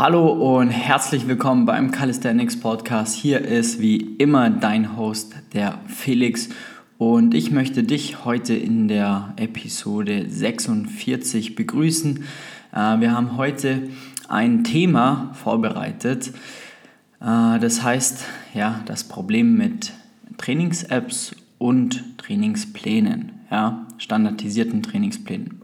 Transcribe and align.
Hallo 0.00 0.58
und 0.58 0.70
herzlich 0.70 1.28
willkommen 1.28 1.66
beim 1.66 1.90
Calisthenics 1.90 2.58
Podcast. 2.58 3.14
Hier 3.16 3.42
ist 3.42 3.82
wie 3.82 3.98
immer 4.16 4.48
dein 4.48 4.96
Host, 4.96 5.34
der 5.52 5.78
Felix. 5.88 6.48
Und 6.96 7.34
ich 7.34 7.50
möchte 7.50 7.82
dich 7.82 8.24
heute 8.24 8.54
in 8.54 8.88
der 8.88 9.34
Episode 9.36 10.24
46 10.26 11.54
begrüßen. 11.54 12.24
Äh, 12.72 13.00
wir 13.00 13.12
haben 13.12 13.36
heute 13.36 13.90
ein 14.26 14.64
Thema 14.64 15.32
vorbereitet. 15.34 16.28
Äh, 17.20 17.58
das 17.58 17.82
heißt, 17.82 18.24
ja, 18.54 18.80
das 18.86 19.04
Problem 19.04 19.58
mit 19.58 19.92
Trainings-Apps 20.38 21.36
und 21.58 22.16
Trainingsplänen, 22.16 23.32
ja, 23.50 23.86
standardisierten 23.98 24.82
Trainingsplänen. 24.82 25.60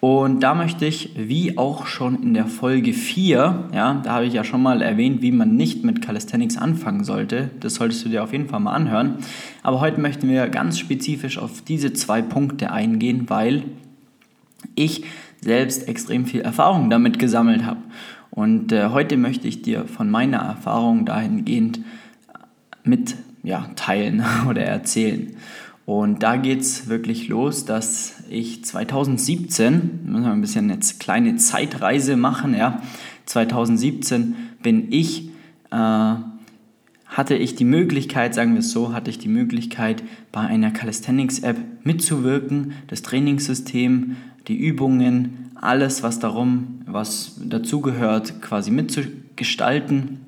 Und 0.00 0.40
da 0.44 0.54
möchte 0.54 0.86
ich, 0.86 1.10
wie 1.16 1.58
auch 1.58 1.86
schon 1.86 2.22
in 2.22 2.34
der 2.34 2.46
Folge 2.46 2.92
4, 2.92 3.70
ja, 3.74 3.94
da 3.94 4.12
habe 4.12 4.26
ich 4.26 4.32
ja 4.32 4.44
schon 4.44 4.62
mal 4.62 4.80
erwähnt, 4.80 5.22
wie 5.22 5.32
man 5.32 5.56
nicht 5.56 5.82
mit 5.82 6.02
Calisthenics 6.02 6.56
anfangen 6.56 7.02
sollte. 7.02 7.50
Das 7.58 7.74
solltest 7.74 8.04
du 8.04 8.08
dir 8.08 8.22
auf 8.22 8.32
jeden 8.32 8.48
Fall 8.48 8.60
mal 8.60 8.74
anhören. 8.74 9.16
Aber 9.64 9.80
heute 9.80 10.00
möchten 10.00 10.28
wir 10.28 10.48
ganz 10.48 10.78
spezifisch 10.78 11.36
auf 11.38 11.62
diese 11.62 11.92
zwei 11.94 12.22
Punkte 12.22 12.70
eingehen, 12.70 13.24
weil 13.28 13.64
ich 14.76 15.04
selbst 15.40 15.88
extrem 15.88 16.26
viel 16.26 16.42
Erfahrung 16.42 16.90
damit 16.90 17.18
gesammelt 17.18 17.64
habe. 17.64 17.80
Und 18.30 18.70
äh, 18.70 18.90
heute 18.90 19.16
möchte 19.16 19.48
ich 19.48 19.62
dir 19.62 19.86
von 19.86 20.10
meiner 20.10 20.38
Erfahrung 20.38 21.06
dahingehend 21.06 21.80
mit 22.84 23.16
ja, 23.42 23.68
teilen 23.74 24.24
oder 24.48 24.62
erzählen. 24.62 25.34
Und 25.88 26.22
da 26.22 26.36
geht 26.36 26.60
es 26.60 26.90
wirklich 26.90 27.28
los, 27.28 27.64
dass 27.64 28.22
ich 28.28 28.62
2017, 28.62 30.00
müssen 30.04 30.24
wir 30.24 30.32
ein 30.32 30.42
bisschen 30.42 30.68
jetzt 30.68 31.00
kleine 31.00 31.36
Zeitreise 31.36 32.18
machen, 32.18 32.54
ja, 32.54 32.82
2017 33.24 34.36
bin 34.62 34.92
ich, 34.92 35.30
äh, 35.70 36.14
hatte 37.06 37.36
ich 37.36 37.54
die 37.54 37.64
Möglichkeit, 37.64 38.34
sagen 38.34 38.52
wir 38.52 38.58
es 38.58 38.70
so, 38.70 38.92
hatte 38.92 39.08
ich 39.08 39.18
die 39.18 39.30
Möglichkeit, 39.30 40.02
bei 40.30 40.42
einer 40.42 40.72
Calisthenics-App 40.72 41.56
mitzuwirken, 41.84 42.74
das 42.88 43.00
Trainingssystem, 43.00 44.16
die 44.46 44.58
Übungen, 44.58 45.52
alles, 45.54 46.02
was 46.02 46.18
darum, 46.18 46.82
was 46.84 47.40
dazugehört, 47.42 48.42
quasi 48.42 48.70
mitzugestalten 48.70 50.20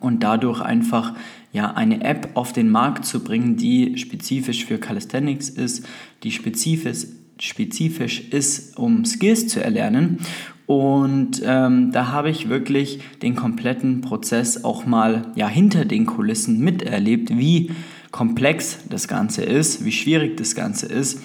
und 0.00 0.24
dadurch 0.24 0.60
einfach 0.60 1.14
ja, 1.52 1.72
eine 1.72 2.04
App 2.04 2.30
auf 2.34 2.52
den 2.52 2.70
Markt 2.70 3.04
zu 3.04 3.24
bringen, 3.24 3.56
die 3.56 3.98
spezifisch 3.98 4.64
für 4.64 4.78
Calisthenics 4.78 5.48
ist, 5.48 5.86
die 6.22 6.30
spezifisch, 6.30 7.06
spezifisch 7.38 8.20
ist, 8.30 8.78
um 8.78 9.04
Skills 9.04 9.48
zu 9.48 9.62
erlernen. 9.62 10.18
Und 10.66 11.42
ähm, 11.44 11.90
da 11.90 12.12
habe 12.12 12.30
ich 12.30 12.48
wirklich 12.48 13.00
den 13.22 13.34
kompletten 13.34 14.02
Prozess 14.02 14.62
auch 14.62 14.86
mal 14.86 15.32
ja, 15.34 15.48
hinter 15.48 15.84
den 15.84 16.06
Kulissen 16.06 16.60
miterlebt, 16.60 17.36
wie 17.36 17.72
komplex 18.12 18.78
das 18.88 19.08
Ganze 19.08 19.42
ist, 19.42 19.84
wie 19.84 19.92
schwierig 19.92 20.36
das 20.36 20.54
Ganze 20.54 20.86
ist, 20.86 21.22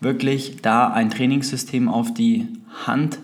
wirklich 0.00 0.56
da 0.62 0.88
ein 0.88 1.10
Trainingssystem 1.10 1.88
auf 1.88 2.12
die 2.12 2.48
Hand 2.86 3.20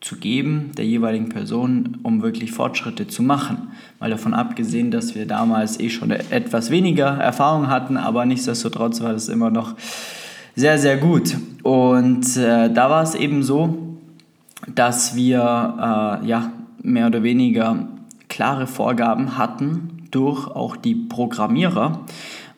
zu 0.00 0.16
geben 0.16 0.72
der 0.76 0.84
jeweiligen 0.84 1.28
Person, 1.28 1.98
um 2.02 2.22
wirklich 2.22 2.52
Fortschritte 2.52 3.06
zu 3.08 3.22
machen. 3.22 3.68
Mal 3.98 4.10
davon 4.10 4.34
abgesehen, 4.34 4.90
dass 4.90 5.14
wir 5.14 5.26
damals 5.26 5.80
eh 5.80 5.90
schon 5.90 6.10
etwas 6.10 6.70
weniger 6.70 7.16
Erfahrung 7.18 7.68
hatten, 7.68 7.96
aber 7.96 8.26
nichtsdestotrotz 8.26 9.00
war 9.00 9.12
das 9.12 9.28
immer 9.28 9.50
noch 9.50 9.74
sehr, 10.54 10.78
sehr 10.78 10.96
gut. 10.96 11.36
Und 11.62 12.36
äh, 12.36 12.72
da 12.72 12.90
war 12.90 13.02
es 13.02 13.14
eben 13.14 13.42
so, 13.42 13.98
dass 14.74 15.14
wir 15.14 16.20
äh, 16.22 16.26
ja, 16.26 16.52
mehr 16.82 17.06
oder 17.06 17.22
weniger 17.22 17.88
klare 18.28 18.66
Vorgaben 18.66 19.36
hatten 19.36 20.08
durch 20.10 20.46
auch 20.48 20.76
die 20.76 20.94
Programmierer, 20.94 22.00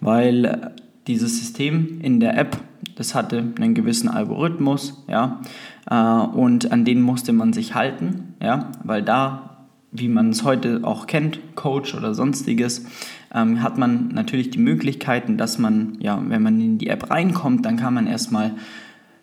weil 0.01 0.73
dieses 1.07 1.39
System 1.39 2.01
in 2.03 2.21
der 2.21 2.37
App, 2.39 2.59
das 2.99 3.15
hatte 3.15 3.45
einen 3.61 3.75
gewissen 3.75 4.09
Algorithmus, 4.09 5.05
ja, 5.09 5.41
äh, 5.89 5.95
und 5.95 6.73
an 6.73 6.85
den 6.85 7.01
musste 7.01 7.33
man 7.33 7.53
sich 7.53 7.77
halten, 7.77 8.35
ja, 8.43 8.73
weil 8.83 9.03
da, 9.03 9.67
wie 9.93 10.09
man 10.09 10.31
es 10.31 10.43
heute 10.43 10.81
auch 10.83 11.07
kennt, 11.07 11.39
Coach 11.55 11.95
oder 11.95 12.13
sonstiges, 12.13 12.87
ähm, 13.33 13.63
hat 13.63 13.79
man 13.79 14.09
natürlich 14.09 14.51
die 14.51 14.59
Möglichkeiten, 14.59 15.39
dass 15.39 15.59
man, 15.59 15.97
ja, 16.01 16.21
wenn 16.27 16.43
man 16.43 16.61
in 16.61 16.79
die 16.79 16.89
App 16.89 17.09
reinkommt, 17.09 17.65
dann 17.65 17.77
kann 17.77 17.95
man 17.95 18.09
erstmal 18.09 18.55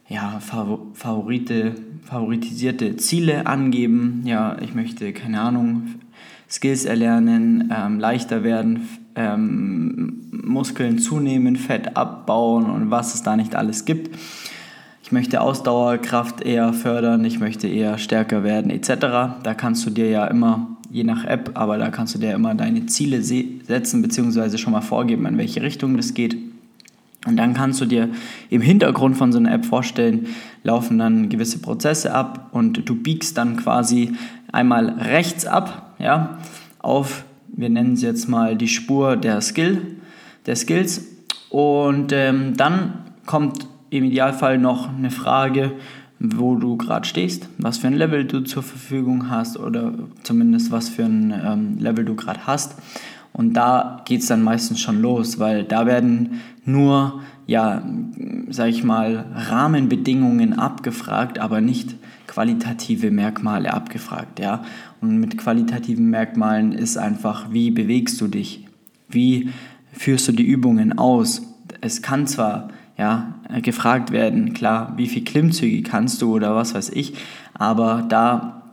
ja, 0.08 0.40
Favorite, 0.40 1.76
favoritisierte 2.04 2.96
Ziele 2.96 3.48
angeben. 3.48 4.22
Ja, 4.26 4.58
ich 4.62 4.76
möchte, 4.76 5.12
keine 5.14 5.42
Ahnung, 5.42 5.96
Skills 6.50 6.86
erlernen, 6.86 7.74
ähm, 7.76 8.00
leichter 8.00 8.44
werden, 8.44 8.88
ähm, 9.16 10.25
Muskeln 10.46 11.00
zunehmen, 11.00 11.56
Fett 11.56 11.98
abbauen 11.98 12.70
und 12.70 12.92
was 12.92 13.14
es 13.14 13.24
da 13.24 13.36
nicht 13.36 13.56
alles 13.56 13.86
gibt 13.86 14.16
ich 15.06 15.12
möchte 15.12 15.40
Ausdauerkraft 15.40 16.42
eher 16.42 16.74
fördern, 16.74 17.24
ich 17.26 17.40
möchte 17.40 17.68
eher 17.68 18.00
stärker 18.00 18.44
werden 18.44 18.72
etc. 18.72 18.90
Da 19.44 19.54
kannst 19.56 19.86
du 19.86 19.92
dir 19.92 20.10
ja 20.10 20.26
immer, 20.26 20.78
je 20.90 21.04
nach 21.04 21.26
App, 21.26 21.52
aber 21.54 21.78
da 21.78 21.92
kannst 21.92 22.16
du 22.16 22.20
dir 22.20 22.34
immer 22.34 22.56
deine 22.56 22.88
Ziele 22.88 23.22
setzen 23.22 24.02
bzw. 24.02 24.58
schon 24.58 24.74
mal 24.74 24.82
vorgeben, 24.82 25.28
in 25.28 25.38
welche 25.38 25.62
Richtung 25.62 25.96
das 25.96 26.16
geht. 26.16 26.36
Und 27.28 27.38
dann 27.38 27.54
kannst 27.54 27.82
du 27.82 27.86
dir 27.86 28.10
im 28.50 28.62
Hintergrund 28.62 29.16
von 29.16 29.32
so 29.32 29.38
einer 29.38 29.54
App 29.54 29.66
vorstellen, 29.66 30.26
laufen 30.64 30.98
dann 30.98 31.30
gewisse 31.30 31.60
Prozesse 31.60 32.12
ab 32.12 32.50
und 32.52 32.90
du 32.90 32.96
biegst 32.96 33.38
dann 33.38 33.58
quasi 33.58 34.14
einmal 34.52 34.90
rechts 34.90 35.46
ab, 35.46 35.94
ja, 36.00 36.40
auf, 36.80 37.26
wir 37.56 37.70
nennen 37.70 37.94
es 37.94 38.02
jetzt 38.02 38.28
mal 38.28 38.56
die 38.56 38.68
Spur 38.68 39.18
der 39.18 39.40
Skill, 39.42 39.95
der 40.46 40.56
Skills. 40.56 41.06
Und 41.50 42.12
ähm, 42.12 42.56
dann 42.58 43.06
kommt 43.26 43.68
im 43.90 44.04
Idealfall 44.04 44.58
noch 44.58 44.90
eine 44.90 45.12
Frage, 45.12 45.74
wo 46.20 46.56
du 46.56 46.78
gerade 46.78 47.06
stehst, 47.06 47.50
was 47.58 47.78
für 47.78 47.88
ein 47.88 47.94
Level 47.94 48.26
du 48.26 48.42
zur 48.42 48.64
Verfügung 48.64 49.30
hast 49.30 49.58
oder 49.58 49.94
zumindest 50.24 50.72
was 50.72 50.90
für 50.90 51.04
ein 51.04 51.34
ähm, 51.46 51.78
Level 51.80 52.06
du 52.06 52.16
gerade 52.16 52.48
hast. 52.48 52.76
Und 53.34 53.54
da 53.54 54.02
geht 54.06 54.22
es 54.22 54.28
dann 54.28 54.42
meistens 54.42 54.80
schon 54.80 55.02
los, 55.02 55.40
weil 55.40 55.66
da 55.66 55.86
werden 55.86 56.40
nur, 56.64 57.22
ja, 57.46 57.84
sag 58.50 58.70
ich 58.70 58.84
mal, 58.84 59.26
Rahmenbedingungen 59.36 60.54
abgefragt, 60.58 61.38
aber 61.40 61.60
nicht 61.60 61.96
qualitative 62.28 63.12
Merkmale 63.12 63.74
abgefragt, 63.74 64.40
ja. 64.40 64.64
Und 65.02 65.20
mit 65.20 65.38
qualitativen 65.38 66.10
Merkmalen 66.10 66.72
ist 66.72 66.98
einfach, 66.98 67.52
wie 67.52 67.72
bewegst 67.72 68.20
du 68.22 68.28
dich? 68.28 68.66
Wie 69.10 69.50
führst 69.98 70.28
du 70.28 70.32
die 70.32 70.44
Übungen 70.44 70.98
aus? 70.98 71.42
Es 71.82 72.02
kann 72.02 72.28
zwar 72.28 72.70
ja, 72.98 73.36
gefragt 73.62 74.12
werden, 74.12 74.54
klar, 74.54 74.94
wie 74.98 75.08
viel 75.08 75.24
Klimmzüge 75.24 75.84
kannst 75.84 76.22
du 76.22 76.34
oder 76.34 76.56
was 76.56 76.74
weiß 76.74 76.90
ich, 76.90 77.14
aber 77.54 78.06
da 78.08 78.64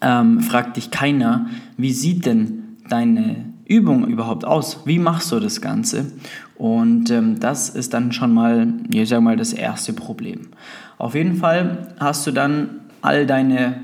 ähm, 0.00 0.40
fragt 0.40 0.76
dich 0.76 0.90
keiner, 0.90 1.46
wie 1.76 1.92
sieht 1.92 2.26
denn 2.26 2.76
deine 2.88 3.46
Übung 3.66 4.06
überhaupt 4.06 4.44
aus? 4.44 4.80
Wie 4.86 4.98
machst 4.98 5.32
du 5.32 5.40
das 5.40 5.60
Ganze? 5.60 6.12
Und 6.56 7.10
ähm, 7.10 7.38
das 7.38 7.68
ist 7.68 7.94
dann 7.94 8.12
schon 8.12 8.32
mal, 8.32 8.72
ich 8.92 9.08
sag 9.08 9.20
mal, 9.20 9.36
das 9.36 9.52
erste 9.52 9.92
Problem. 9.92 10.48
Auf 10.96 11.14
jeden 11.14 11.36
Fall 11.36 11.94
hast 12.00 12.26
du 12.26 12.32
dann 12.32 12.80
all 13.02 13.26
deine 13.26 13.80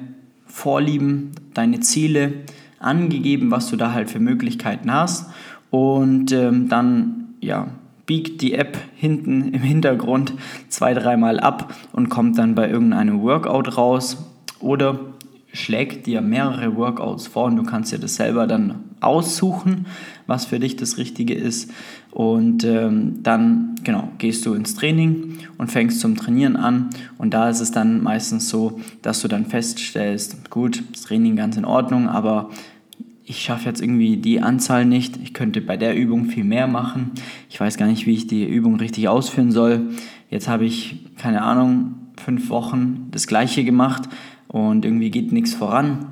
Vorlieben, 0.47 1.33
deine 1.53 1.81
Ziele 1.81 2.33
angegeben, 2.79 3.51
was 3.51 3.71
du 3.71 3.77
da 3.77 3.93
halt 3.93 4.11
für 4.11 4.21
Möglichkeiten 4.21 4.93
hast. 4.93 5.31
Und 5.75 6.31
ähm, 6.31 6.69
dann, 6.69 7.35
ja, 7.41 7.67
biegt 8.07 8.43
die 8.43 8.53
App 8.55 8.79
hinten 8.95 9.53
im 9.53 9.61
Hintergrund 9.61 10.35
zwei, 10.69 10.95
dreimal 10.95 11.41
ab 11.41 11.75
und 11.93 12.11
kommt 12.11 12.39
dann 12.39 12.55
bei 12.55 12.71
irgendeinem 12.71 13.23
Workout 13.23 13.77
raus 13.77 14.25
oder 14.61 15.01
schlägt 15.53 16.07
dir 16.07 16.21
mehrere 16.21 16.77
Workouts 16.77 17.27
vor 17.27 17.47
und 17.47 17.57
du 17.57 17.65
kannst 17.65 17.91
dir 17.91 17.99
das 17.99 18.15
selber 18.15 18.47
dann 18.47 18.85
aussuchen, 19.01 19.87
was 20.29 20.45
für 20.45 20.61
dich 20.61 20.77
das 20.77 20.97
Richtige 20.97 21.35
ist. 21.35 21.73
Und 22.13 22.63
ähm, 22.63 23.25
dann, 23.25 23.75
genau, 23.83 24.11
gehst 24.19 24.47
du 24.47 24.55
ins 24.55 24.77
Training 24.77 25.39
und 25.59 25.73
fängst 25.73 25.99
zum 25.99 26.15
Trainieren 26.15 26.55
an. 26.55 26.91
Und 27.19 27.35
da 27.35 27.49
ist 27.49 27.59
es 27.59 27.73
dann 27.73 28.01
meistens 28.01 28.49
so, 28.49 28.79
dass 29.03 29.23
du 29.23 29.27
dann 29.27 29.47
feststellst, 29.47 30.51
gut, 30.51 30.85
das 30.93 31.03
Training 31.03 31.35
ganz 31.35 31.57
in 31.57 31.65
Ordnung, 31.65 32.09
aber 32.09 32.51
ich 33.27 33.43
schaffe 33.43 33.69
jetzt 33.69 33.81
irgendwie 33.81 34.17
die 34.19 34.41
Anzahl 34.41 34.85
nicht, 34.85 35.19
ich 35.23 35.33
könnte 35.33 35.61
bei 35.61 35.77
der 35.77 35.97
Übung 35.97 36.27
viel 36.27 36.45
mehr 36.45 36.67
machen, 36.67 37.13
ich 37.49 37.59
weiß 37.59 37.77
gar 37.77 37.87
nicht, 37.87 38.07
wie 38.07 38.15
ich 38.15 38.27
die 38.27 38.45
Übung 38.45 38.77
richtig 38.77 39.09
ausführen 39.09 39.51
soll. 39.51 39.91
Jetzt 40.31 40.49
habe 40.49 40.65
ich, 40.65 40.97
keine 41.17 41.43
Ahnung, 41.43 41.95
fünf 42.17 42.51
Wochen 42.51 43.09
das 43.11 43.27
gleiche 43.27 43.65
gemacht 43.65 44.09
und 44.49 44.85
irgendwie 44.85 45.11
geht 45.11 45.33
nichts 45.33 45.55
voran. 45.55 46.07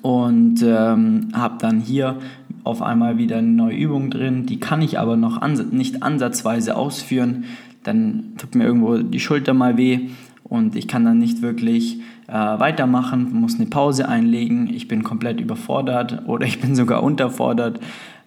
Und 0.00 0.62
ähm, 0.62 1.28
habe 1.32 1.56
dann 1.58 1.80
hier 1.80 2.18
auf 2.62 2.82
einmal 2.82 3.18
wieder 3.18 3.38
eine 3.38 3.48
neue 3.48 3.76
Übung 3.76 4.10
drin, 4.10 4.46
die 4.46 4.60
kann 4.60 4.80
ich 4.80 4.98
aber 4.98 5.16
noch 5.16 5.42
ans 5.42 5.64
nicht 5.72 6.02
ansatzweise 6.02 6.76
ausführen. 6.76 7.44
Dann 7.82 8.34
tut 8.38 8.54
mir 8.54 8.64
irgendwo 8.64 8.98
die 8.98 9.20
Schulter 9.20 9.54
mal 9.54 9.76
weh 9.76 10.08
und 10.48 10.76
ich 10.76 10.88
kann 10.88 11.04
dann 11.04 11.18
nicht 11.18 11.42
wirklich 11.42 12.00
äh, 12.26 12.32
weitermachen, 12.32 13.32
muss 13.32 13.56
eine 13.56 13.66
Pause 13.66 14.08
einlegen, 14.08 14.72
ich 14.72 14.88
bin 14.88 15.02
komplett 15.02 15.40
überfordert 15.40 16.22
oder 16.26 16.46
ich 16.46 16.60
bin 16.60 16.74
sogar 16.74 17.02
unterfordert. 17.02 17.80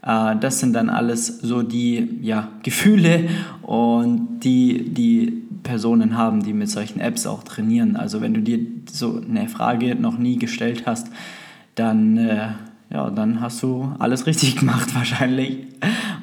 Äh, 0.06 0.36
das 0.38 0.60
sind 0.60 0.74
dann 0.74 0.90
alles 0.90 1.28
so 1.28 1.64
die 1.64 2.20
ja, 2.22 2.50
Gefühle 2.64 3.30
und 3.62 4.40
die 4.42 4.94
die 4.94 5.44
Personen 5.64 6.18
haben, 6.18 6.44
die 6.44 6.54
mit 6.54 6.70
solchen 6.70 7.00
Apps 7.00 7.28
auch 7.28 7.44
trainieren. 7.44 7.96
Also 7.96 8.22
wenn 8.22 8.34
du 8.34 8.42
dir 8.42 8.60
so 8.92 9.22
eine 9.22 9.48
Frage 9.48 9.96
noch 9.96 10.18
nie 10.18 10.38
gestellt 10.38 10.84
hast, 10.86 11.08
dann, 11.76 12.18
äh, 12.18 12.50
ja, 12.92 13.10
dann 13.10 13.42
hast 13.42 13.62
du 13.64 13.94
alles 14.00 14.26
richtig 14.26 14.56
gemacht 14.60 14.96
wahrscheinlich. 14.96 15.60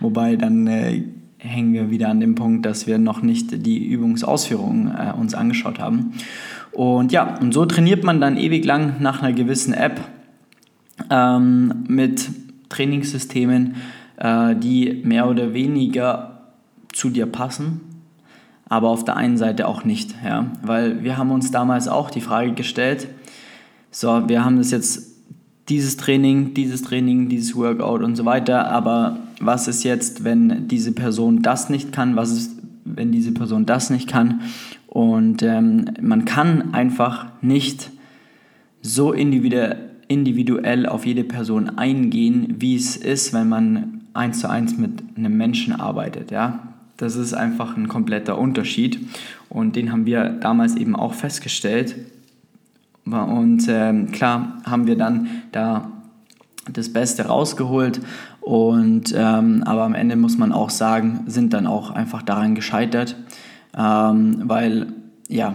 Wobei 0.00 0.36
dann 0.36 0.66
äh, 0.66 1.02
hängen 1.38 1.72
wir 1.72 1.90
wieder 1.90 2.08
an 2.08 2.20
dem 2.20 2.34
Punkt, 2.34 2.66
dass 2.66 2.86
wir 2.86 2.98
noch 2.98 3.22
nicht 3.22 3.64
die 3.64 3.86
Übungsausführungen 3.86 4.88
äh, 4.88 5.12
uns 5.12 5.34
angeschaut 5.34 5.78
haben. 5.78 6.12
Und 6.72 7.12
ja, 7.12 7.38
und 7.40 7.52
so 7.52 7.64
trainiert 7.64 8.04
man 8.04 8.20
dann 8.20 8.36
ewig 8.36 8.64
lang 8.64 8.96
nach 9.00 9.22
einer 9.22 9.32
gewissen 9.32 9.72
App 9.72 10.00
ähm, 11.10 11.84
mit 11.88 12.28
Trainingssystemen, 12.68 13.76
äh, 14.16 14.54
die 14.56 15.00
mehr 15.04 15.28
oder 15.28 15.54
weniger 15.54 16.50
zu 16.92 17.10
dir 17.10 17.26
passen, 17.26 17.80
aber 18.68 18.88
auf 18.88 19.04
der 19.04 19.16
einen 19.16 19.38
Seite 19.38 19.66
auch 19.66 19.84
nicht. 19.84 20.14
Ja? 20.24 20.46
Weil 20.62 21.04
wir 21.04 21.16
haben 21.16 21.30
uns 21.30 21.50
damals 21.50 21.88
auch 21.88 22.10
die 22.10 22.20
Frage 22.20 22.52
gestellt, 22.52 23.08
so, 23.90 24.28
wir 24.28 24.44
haben 24.44 24.58
das 24.58 24.70
jetzt 24.70 25.07
dieses 25.68 25.96
Training, 25.96 26.54
dieses 26.54 26.82
Training, 26.82 27.28
dieses 27.28 27.54
Workout 27.54 28.02
und 28.02 28.16
so 28.16 28.24
weiter. 28.24 28.70
Aber 28.70 29.18
was 29.40 29.68
ist 29.68 29.84
jetzt, 29.84 30.24
wenn 30.24 30.68
diese 30.68 30.92
Person 30.92 31.42
das 31.42 31.68
nicht 31.68 31.92
kann? 31.92 32.16
Was 32.16 32.30
ist, 32.30 32.52
wenn 32.84 33.12
diese 33.12 33.32
Person 33.32 33.66
das 33.66 33.90
nicht 33.90 34.08
kann? 34.08 34.40
Und 34.86 35.42
ähm, 35.42 35.84
man 36.00 36.24
kann 36.24 36.72
einfach 36.72 37.26
nicht 37.42 37.90
so 38.80 39.12
individuell 39.12 40.86
auf 40.86 41.04
jede 41.04 41.24
Person 41.24 41.78
eingehen, 41.78 42.56
wie 42.58 42.74
es 42.74 42.96
ist, 42.96 43.34
wenn 43.34 43.48
man 43.48 44.00
eins 44.14 44.40
zu 44.40 44.48
eins 44.48 44.78
mit 44.78 45.02
einem 45.16 45.36
Menschen 45.36 45.74
arbeitet. 45.74 46.30
Ja? 46.30 46.74
Das 46.96 47.16
ist 47.16 47.34
einfach 47.34 47.76
ein 47.76 47.88
kompletter 47.88 48.38
Unterschied. 48.38 48.98
Und 49.50 49.76
den 49.76 49.92
haben 49.92 50.06
wir 50.06 50.30
damals 50.30 50.76
eben 50.76 50.96
auch 50.96 51.12
festgestellt. 51.14 51.94
Und 53.12 53.66
ähm, 53.68 54.10
klar 54.12 54.58
haben 54.64 54.86
wir 54.86 54.96
dann 54.96 55.28
da 55.52 55.92
das 56.72 56.92
Beste 56.92 57.26
rausgeholt. 57.26 58.00
Und, 58.40 59.14
ähm, 59.16 59.62
aber 59.64 59.82
am 59.82 59.94
Ende 59.94 60.16
muss 60.16 60.38
man 60.38 60.52
auch 60.52 60.70
sagen, 60.70 61.24
sind 61.26 61.52
dann 61.52 61.66
auch 61.66 61.90
einfach 61.90 62.22
daran 62.22 62.54
gescheitert, 62.54 63.16
ähm, 63.76 64.42
weil 64.44 64.94
ja, 65.28 65.54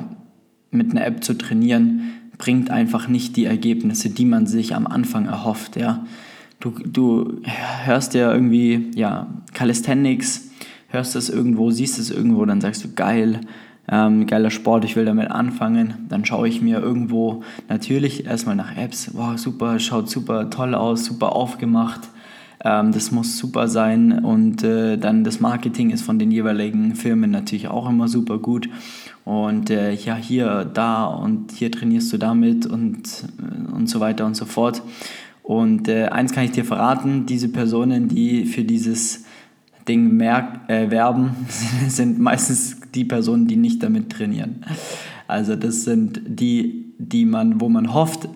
mit 0.69 0.91
einer 0.91 1.05
App 1.05 1.23
zu 1.23 1.33
trainieren 1.35 2.01
bringt 2.38 2.69
einfach 2.69 3.07
nicht 3.07 3.35
die 3.38 3.45
Ergebnisse, 3.45 4.09
die 4.09 4.25
man 4.25 4.47
sich 4.47 4.75
am 4.75 4.88
Anfang 4.88 5.25
erhofft. 5.25 5.75
Ja. 5.75 6.05
Du, 6.59 6.71
du 6.71 7.41
hörst 7.85 8.13
ja 8.13 8.31
irgendwie 8.31 8.91
ja, 8.95 9.27
Calisthenics, 9.53 10.50
hörst 10.89 11.15
es 11.15 11.29
irgendwo, 11.29 11.71
siehst 11.71 12.00
es 12.00 12.11
irgendwo, 12.11 12.45
dann 12.45 12.61
sagst 12.61 12.83
du 12.83 12.94
geil, 12.94 13.41
ähm, 13.89 14.27
geiler 14.27 14.50
Sport, 14.50 14.85
ich 14.85 14.95
will 14.95 15.06
damit 15.06 15.30
anfangen. 15.30 16.06
Dann 16.09 16.25
schaue 16.25 16.47
ich 16.47 16.62
mir 16.62 16.80
irgendwo 16.80 17.44
natürlich 17.68 18.25
erstmal 18.25 18.56
nach 18.56 18.77
Apps, 18.77 19.12
wow, 19.13 19.38
super, 19.38 19.80
schaut 19.80 20.09
super 20.09 20.50
toll 20.50 20.74
aus, 20.74 21.06
super 21.06 21.35
aufgemacht. 21.35 22.01
Ähm, 22.63 22.94
das 22.94 23.12
muss 23.12 23.38
super 23.38 23.68
sein 23.68 24.24
und 24.24 24.63
äh, 24.63 24.97
dann 24.97 25.24
das 25.25 25.41
Marketing 25.41 25.89
ist 25.89 26.03
von 26.03 26.18
den 26.18 26.31
jeweiligen 26.31 26.95
Firmen 26.95 27.30
natürlich 27.30 27.68
auch 27.68 27.89
immer 27.89 28.07
super 28.07 28.38
gut. 28.38 28.69
Und 29.25 29.69
äh, 29.69 29.94
ja, 29.94 30.15
hier, 30.15 30.65
da 30.65 31.06
und 31.06 31.51
hier 31.51 31.71
trainierst 31.71 32.12
du 32.13 32.18
damit 32.18 32.65
und, 32.65 33.25
äh, 33.39 33.74
und 33.74 33.88
so 33.88 34.00
weiter 34.00 34.25
und 34.25 34.36
so 34.36 34.45
fort. 34.45 34.81
Und 35.44 35.89
äh, 35.89 36.06
eins 36.06 36.31
kann 36.31 36.45
ich 36.45 36.51
dir 36.51 36.63
verraten, 36.63 37.25
diese 37.25 37.50
Personen, 37.50 38.07
die 38.07 38.45
für 38.45 38.63
dieses 38.63 39.25
Ding 39.88 40.15
merk, 40.15 40.69
äh, 40.69 40.89
werben, 40.89 41.36
sind 41.89 42.19
meistens 42.19 42.77
die 42.95 43.05
Personen, 43.05 43.47
die 43.47 43.55
nicht 43.55 43.81
damit 43.83 44.11
trainieren. 44.11 44.63
Also 45.27 45.55
das 45.55 45.83
sind 45.83 46.21
die, 46.25 46.93
die 46.97 47.25
man, 47.25 47.61
wo 47.61 47.69
man 47.69 47.93
hofft, 47.93 48.27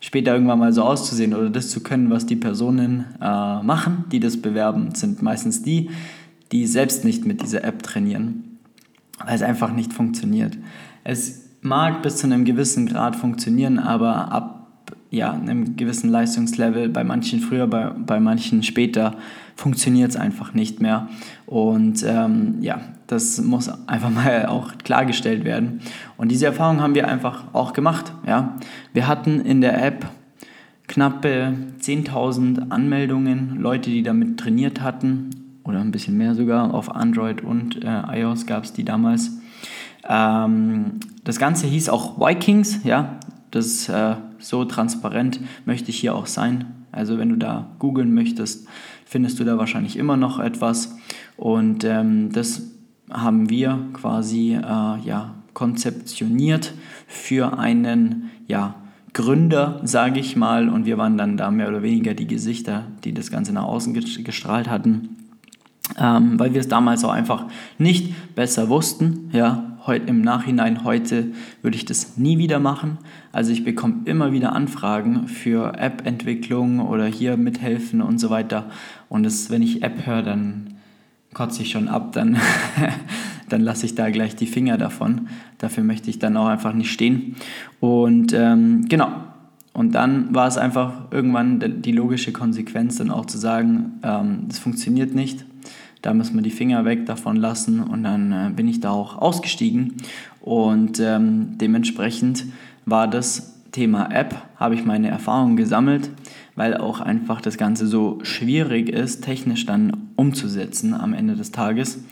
später 0.00 0.32
irgendwann 0.32 0.58
mal 0.58 0.72
so 0.72 0.82
auszusehen 0.82 1.34
oder 1.34 1.50
das 1.50 1.70
zu 1.70 1.82
können, 1.82 2.10
was 2.10 2.26
die 2.26 2.36
Personen 2.36 3.04
äh, 3.20 3.62
machen, 3.62 4.04
die 4.12 4.20
das 4.20 4.36
bewerben, 4.36 4.94
sind 4.94 5.22
meistens 5.22 5.62
die, 5.62 5.90
die 6.52 6.66
selbst 6.66 7.04
nicht 7.04 7.26
mit 7.26 7.42
dieser 7.42 7.64
App 7.64 7.82
trainieren, 7.82 8.58
weil 9.24 9.34
es 9.34 9.42
einfach 9.42 9.72
nicht 9.72 9.92
funktioniert. 9.92 10.56
Es 11.04 11.48
mag 11.60 12.02
bis 12.02 12.16
zu 12.16 12.26
einem 12.26 12.44
gewissen 12.44 12.86
Grad 12.86 13.16
funktionieren, 13.16 13.78
aber 13.78 14.32
ab 14.32 14.57
ja, 15.10 15.32
einem 15.32 15.76
gewissen 15.76 16.10
Leistungslevel, 16.10 16.88
bei 16.88 17.04
manchen 17.04 17.40
früher, 17.40 17.66
bei, 17.66 17.90
bei 17.90 18.20
manchen 18.20 18.62
später, 18.62 19.14
funktioniert 19.56 20.10
es 20.10 20.16
einfach 20.16 20.54
nicht 20.54 20.80
mehr. 20.80 21.08
Und 21.46 22.04
ähm, 22.06 22.56
ja, 22.60 22.80
das 23.06 23.40
muss 23.40 23.70
einfach 23.88 24.10
mal 24.14 24.46
auch 24.46 24.72
klargestellt 24.78 25.44
werden. 25.44 25.80
Und 26.16 26.30
diese 26.30 26.46
Erfahrung 26.46 26.80
haben 26.80 26.94
wir 26.94 27.08
einfach 27.08 27.44
auch 27.52 27.72
gemacht. 27.72 28.12
Ja. 28.26 28.56
Wir 28.92 29.08
hatten 29.08 29.40
in 29.40 29.60
der 29.60 29.82
App 29.84 30.06
knappe 30.86 31.54
10.000 31.80 32.70
Anmeldungen, 32.70 33.58
Leute, 33.60 33.90
die 33.90 34.02
damit 34.02 34.38
trainiert 34.38 34.80
hatten, 34.80 35.30
oder 35.64 35.80
ein 35.80 35.90
bisschen 35.90 36.16
mehr 36.16 36.34
sogar, 36.34 36.72
auf 36.72 36.94
Android 36.94 37.42
und 37.42 37.84
äh, 37.84 38.20
iOS 38.20 38.46
gab 38.46 38.64
es 38.64 38.72
die 38.72 38.84
damals. 38.84 39.38
Ähm, 40.08 41.00
das 41.24 41.38
Ganze 41.38 41.66
hieß 41.66 41.90
auch 41.90 42.18
Vikings, 42.18 42.84
ja, 42.84 43.18
das 43.50 43.88
äh, 43.88 44.16
so 44.38 44.64
transparent 44.64 45.40
möchte 45.64 45.90
ich 45.90 45.98
hier 45.98 46.14
auch 46.14 46.26
sein. 46.26 46.66
Also 46.92 47.18
wenn 47.18 47.30
du 47.30 47.36
da 47.36 47.70
googeln 47.78 48.14
möchtest, 48.14 48.66
findest 49.04 49.38
du 49.40 49.44
da 49.44 49.58
wahrscheinlich 49.58 49.96
immer 49.96 50.16
noch 50.16 50.38
etwas. 50.38 50.96
Und 51.36 51.84
ähm, 51.84 52.32
das 52.32 52.62
haben 53.10 53.48
wir 53.50 53.78
quasi 53.92 54.54
äh, 54.54 54.60
ja, 54.60 55.34
konzeptioniert 55.54 56.74
für 57.06 57.58
einen 57.58 58.30
ja, 58.46 58.74
Gründer, 59.12 59.80
sage 59.84 60.20
ich 60.20 60.36
mal. 60.36 60.68
Und 60.68 60.86
wir 60.86 60.98
waren 60.98 61.16
dann 61.16 61.36
da 61.36 61.50
mehr 61.50 61.68
oder 61.68 61.82
weniger 61.82 62.14
die 62.14 62.26
Gesichter, 62.26 62.84
die 63.04 63.12
das 63.12 63.30
Ganze 63.30 63.52
nach 63.52 63.64
außen 63.64 63.94
gestrahlt 63.94 64.68
hatten. 64.68 65.16
Ähm, 65.98 66.38
weil 66.38 66.52
wir 66.52 66.60
es 66.60 66.68
damals 66.68 67.02
auch 67.04 67.12
einfach 67.12 67.46
nicht 67.78 68.34
besser 68.34 68.68
wussten. 68.68 69.30
Ja, 69.32 69.67
im 69.96 70.20
Nachhinein, 70.20 70.84
heute 70.84 71.32
würde 71.62 71.76
ich 71.76 71.84
das 71.84 72.16
nie 72.16 72.38
wieder 72.38 72.58
machen. 72.58 72.98
Also 73.32 73.52
ich 73.52 73.64
bekomme 73.64 74.02
immer 74.04 74.32
wieder 74.32 74.52
Anfragen 74.52 75.28
für 75.28 75.74
App-Entwicklung 75.78 76.80
oder 76.80 77.06
hier 77.06 77.36
mithelfen 77.36 78.02
und 78.02 78.18
so 78.18 78.30
weiter. 78.30 78.70
Und 79.08 79.24
das, 79.24 79.50
wenn 79.50 79.62
ich 79.62 79.82
App 79.82 80.06
höre, 80.06 80.22
dann 80.22 80.74
kotze 81.34 81.62
ich 81.62 81.70
schon 81.70 81.88
ab, 81.88 82.12
dann, 82.12 82.38
dann 83.48 83.60
lasse 83.60 83.86
ich 83.86 83.94
da 83.94 84.10
gleich 84.10 84.36
die 84.36 84.46
Finger 84.46 84.78
davon. 84.78 85.28
Dafür 85.58 85.84
möchte 85.84 86.10
ich 86.10 86.18
dann 86.18 86.36
auch 86.36 86.46
einfach 86.46 86.72
nicht 86.72 86.92
stehen. 86.92 87.36
Und 87.80 88.32
ähm, 88.32 88.86
genau. 88.88 89.10
Und 89.72 89.94
dann 89.94 90.34
war 90.34 90.48
es 90.48 90.58
einfach 90.58 91.12
irgendwann 91.12 91.82
die 91.82 91.92
logische 91.92 92.32
Konsequenz, 92.32 92.96
dann 92.96 93.10
auch 93.10 93.26
zu 93.26 93.38
sagen, 93.38 94.00
ähm, 94.02 94.46
das 94.48 94.58
funktioniert 94.58 95.14
nicht 95.14 95.44
da 96.08 96.14
müssen 96.14 96.36
wir 96.36 96.42
die 96.42 96.50
Finger 96.50 96.86
weg 96.86 97.04
davon 97.04 97.36
lassen 97.36 97.82
und 97.82 98.02
dann 98.02 98.32
äh, 98.32 98.50
bin 98.50 98.66
ich 98.66 98.80
da 98.80 98.92
auch 98.92 99.18
ausgestiegen 99.18 99.98
und 100.40 101.00
ähm, 101.00 101.58
dementsprechend 101.58 102.46
war 102.86 103.08
das 103.08 103.60
Thema 103.72 104.10
App, 104.10 104.34
habe 104.56 104.74
ich 104.74 104.86
meine 104.86 105.10
Erfahrungen 105.10 105.58
gesammelt, 105.58 106.08
weil 106.56 106.74
auch 106.78 107.00
einfach 107.00 107.42
das 107.42 107.58
Ganze 107.58 107.86
so 107.86 108.20
schwierig 108.22 108.88
ist, 108.88 109.22
technisch 109.22 109.66
dann 109.66 110.08
umzusetzen 110.16 110.94
am 110.94 111.12
Ende 111.12 111.36
des 111.36 111.52
Tages. 111.52 112.02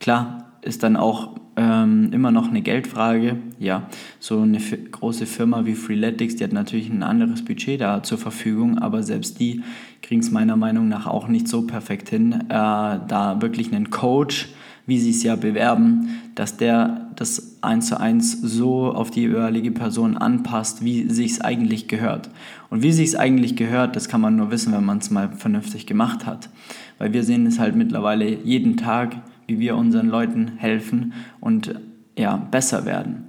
Klar, 0.00 0.50
ist 0.62 0.82
dann 0.82 0.96
auch 0.96 1.36
ähm, 1.56 2.10
immer 2.12 2.30
noch 2.30 2.48
eine 2.48 2.62
Geldfrage. 2.62 3.38
Ja, 3.58 3.88
so 4.20 4.40
eine 4.40 4.58
große 4.58 5.26
Firma 5.26 5.64
wie 5.64 5.74
Freeletics, 5.74 6.36
die 6.36 6.44
hat 6.44 6.52
natürlich 6.52 6.90
ein 6.90 7.02
anderes 7.02 7.44
Budget 7.44 7.80
da 7.80 8.02
zur 8.02 8.18
Verfügung, 8.18 8.78
aber 8.78 9.02
selbst 9.02 9.40
die 9.40 9.62
kriegen 10.02 10.20
es 10.20 10.30
meiner 10.30 10.56
Meinung 10.56 10.88
nach 10.88 11.06
auch 11.06 11.28
nicht 11.28 11.48
so 11.48 11.66
perfekt 11.66 12.10
hin, 12.10 12.32
äh, 12.32 12.48
da 12.48 13.38
wirklich 13.40 13.72
einen 13.74 13.90
Coach, 13.90 14.50
wie 14.86 14.98
sie 14.98 15.10
es 15.10 15.22
ja 15.22 15.34
bewerben, 15.34 16.20
dass 16.36 16.58
der 16.58 17.10
das 17.16 17.58
eins 17.62 17.88
zu 17.88 17.98
eins 17.98 18.40
so 18.40 18.92
auf 18.92 19.10
die 19.10 19.22
jeweilige 19.22 19.72
Person 19.72 20.16
anpasst, 20.16 20.84
wie 20.84 21.08
sich 21.08 21.32
es 21.32 21.40
eigentlich 21.40 21.88
gehört. 21.88 22.30
Und 22.70 22.82
wie 22.82 22.92
sich 22.92 23.08
es 23.08 23.16
eigentlich 23.16 23.56
gehört, 23.56 23.96
das 23.96 24.08
kann 24.08 24.20
man 24.20 24.36
nur 24.36 24.50
wissen, 24.50 24.72
wenn 24.72 24.84
man 24.84 24.98
es 24.98 25.10
mal 25.10 25.32
vernünftig 25.32 25.86
gemacht 25.86 26.26
hat. 26.26 26.50
Weil 26.98 27.12
wir 27.12 27.24
sehen 27.24 27.46
es 27.46 27.58
halt 27.58 27.74
mittlerweile 27.74 28.28
jeden 28.28 28.76
Tag, 28.76 29.16
wie 29.46 29.58
wir 29.58 29.76
unseren 29.76 30.08
Leuten 30.08 30.52
helfen 30.56 31.12
und 31.40 31.74
ja, 32.16 32.36
besser 32.36 32.84
werden. 32.84 33.24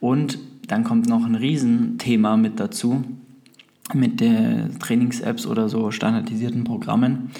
Und 0.00 0.38
dann 0.68 0.84
kommt 0.84 1.08
noch 1.08 1.24
ein 1.24 1.34
Riesenthema 1.34 2.36
mit 2.36 2.60
dazu, 2.60 3.04
mit 3.94 4.20
den 4.20 4.78
Trainings-Apps 4.78 5.46
oder 5.46 5.68
so 5.68 5.90
standardisierten 5.90 6.64
Programmen. 6.64 7.30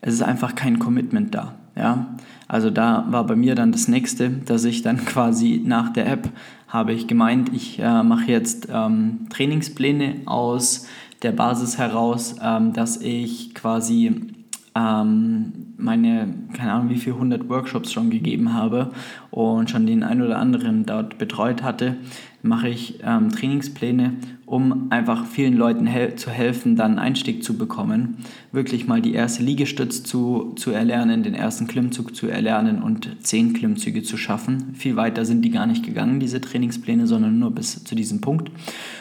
Es 0.00 0.14
ist 0.14 0.22
einfach 0.22 0.54
kein 0.54 0.78
Commitment 0.78 1.34
da. 1.34 1.56
Ja, 1.76 2.16
also 2.48 2.70
da 2.70 3.06
war 3.10 3.24
bei 3.24 3.36
mir 3.36 3.54
dann 3.54 3.70
das 3.70 3.86
nächste, 3.86 4.30
dass 4.30 4.64
ich 4.64 4.82
dann 4.82 4.96
quasi 5.04 5.62
nach 5.64 5.92
der 5.92 6.08
App 6.08 6.30
habe 6.66 6.92
ich 6.92 7.06
gemeint, 7.06 7.50
ich 7.54 7.78
äh, 7.78 8.02
mache 8.02 8.30
jetzt 8.30 8.68
ähm, 8.70 9.26
Trainingspläne 9.30 10.22
aus 10.26 10.86
der 11.22 11.32
Basis 11.32 11.78
heraus, 11.78 12.36
ähm, 12.42 12.72
dass 12.72 13.00
ich 13.00 13.54
quasi 13.54 14.34
ähm, 14.78 15.74
meine, 15.76 16.34
keine 16.52 16.72
Ahnung, 16.72 16.90
wie 16.90 16.98
viele 16.98 17.18
hundert 17.18 17.48
Workshops 17.48 17.92
schon 17.92 18.10
gegeben 18.10 18.54
habe 18.54 18.90
und 19.30 19.70
schon 19.70 19.86
den 19.86 20.02
einen 20.02 20.22
oder 20.22 20.38
anderen 20.38 20.86
dort 20.86 21.18
betreut 21.18 21.62
hatte, 21.62 21.96
mache 22.48 22.68
ich 22.68 22.98
ähm, 23.04 23.30
Trainingspläne, 23.30 24.14
um 24.46 24.90
einfach 24.90 25.26
vielen 25.26 25.56
Leuten 25.56 25.86
hel 25.86 26.14
zu 26.14 26.30
helfen, 26.30 26.74
dann 26.74 26.98
Einstieg 26.98 27.44
zu 27.44 27.58
bekommen, 27.58 28.16
wirklich 28.50 28.86
mal 28.86 29.02
die 29.02 29.12
erste 29.12 29.42
Liegestütz 29.42 30.02
zu, 30.02 30.54
zu 30.56 30.70
erlernen, 30.70 31.22
den 31.22 31.34
ersten 31.34 31.66
Klimmzug 31.66 32.16
zu 32.16 32.26
erlernen 32.28 32.82
und 32.82 33.16
zehn 33.20 33.52
Klimmzüge 33.52 34.02
zu 34.02 34.16
schaffen. 34.16 34.74
Viel 34.74 34.96
weiter 34.96 35.24
sind 35.24 35.44
die 35.44 35.50
gar 35.50 35.66
nicht 35.66 35.84
gegangen, 35.84 36.18
diese 36.18 36.40
Trainingspläne, 36.40 37.06
sondern 37.06 37.38
nur 37.38 37.50
bis 37.50 37.84
zu 37.84 37.94
diesem 37.94 38.20
Punkt. 38.20 38.50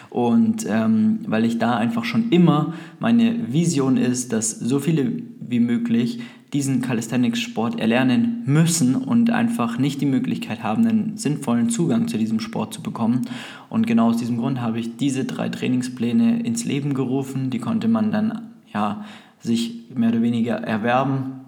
Und 0.10 0.66
ähm, 0.70 1.20
weil 1.28 1.46
ich 1.46 1.58
da 1.58 1.78
einfach 1.78 2.04
schon 2.04 2.30
immer 2.30 2.74
meine 3.00 3.54
Vision 3.54 3.98
ist, 3.98 4.34
dass 4.34 4.52
so 4.52 4.80
viele 4.80 5.24
wie 5.40 5.60
möglich 5.60 6.20
diesen 6.54 6.82
Calisthenics-Sport 6.82 7.80
erlernen 7.80 8.44
müssen 8.46 8.96
und 8.96 9.30
einfach 9.32 9.78
nicht 9.78 10.00
die 10.00 10.06
Möglichkeit 10.06 10.64
haben, 10.64 10.88
einen 10.88 11.18
sinnvollen 11.18 11.70
Zugang 11.70 12.08
zu 12.08 12.18
diesem 12.18 12.40
Sport 12.40 12.74
zu 12.74 12.82
bekommen. 12.82 13.22
Und 13.70 13.86
genau 13.86 14.10
aus 14.10 14.18
diesem 14.18 14.38
Grund 14.38 14.62
habe 14.62 14.80
ich 14.80 14.96
diese 14.96 15.26
drei 15.26 15.50
Trainingspläne 15.50 16.42
ins 16.44 16.64
Leben 16.64 16.94
gerufen. 16.94 17.50
Die 17.50 17.60
konnte 17.60 17.90
man 17.90 18.12
dann 18.12 18.48
ja 18.74 19.04
sich 19.40 19.86
mehr 19.94 20.10
oder 20.10 20.22
weniger 20.22 20.56
erwerben 20.56 21.42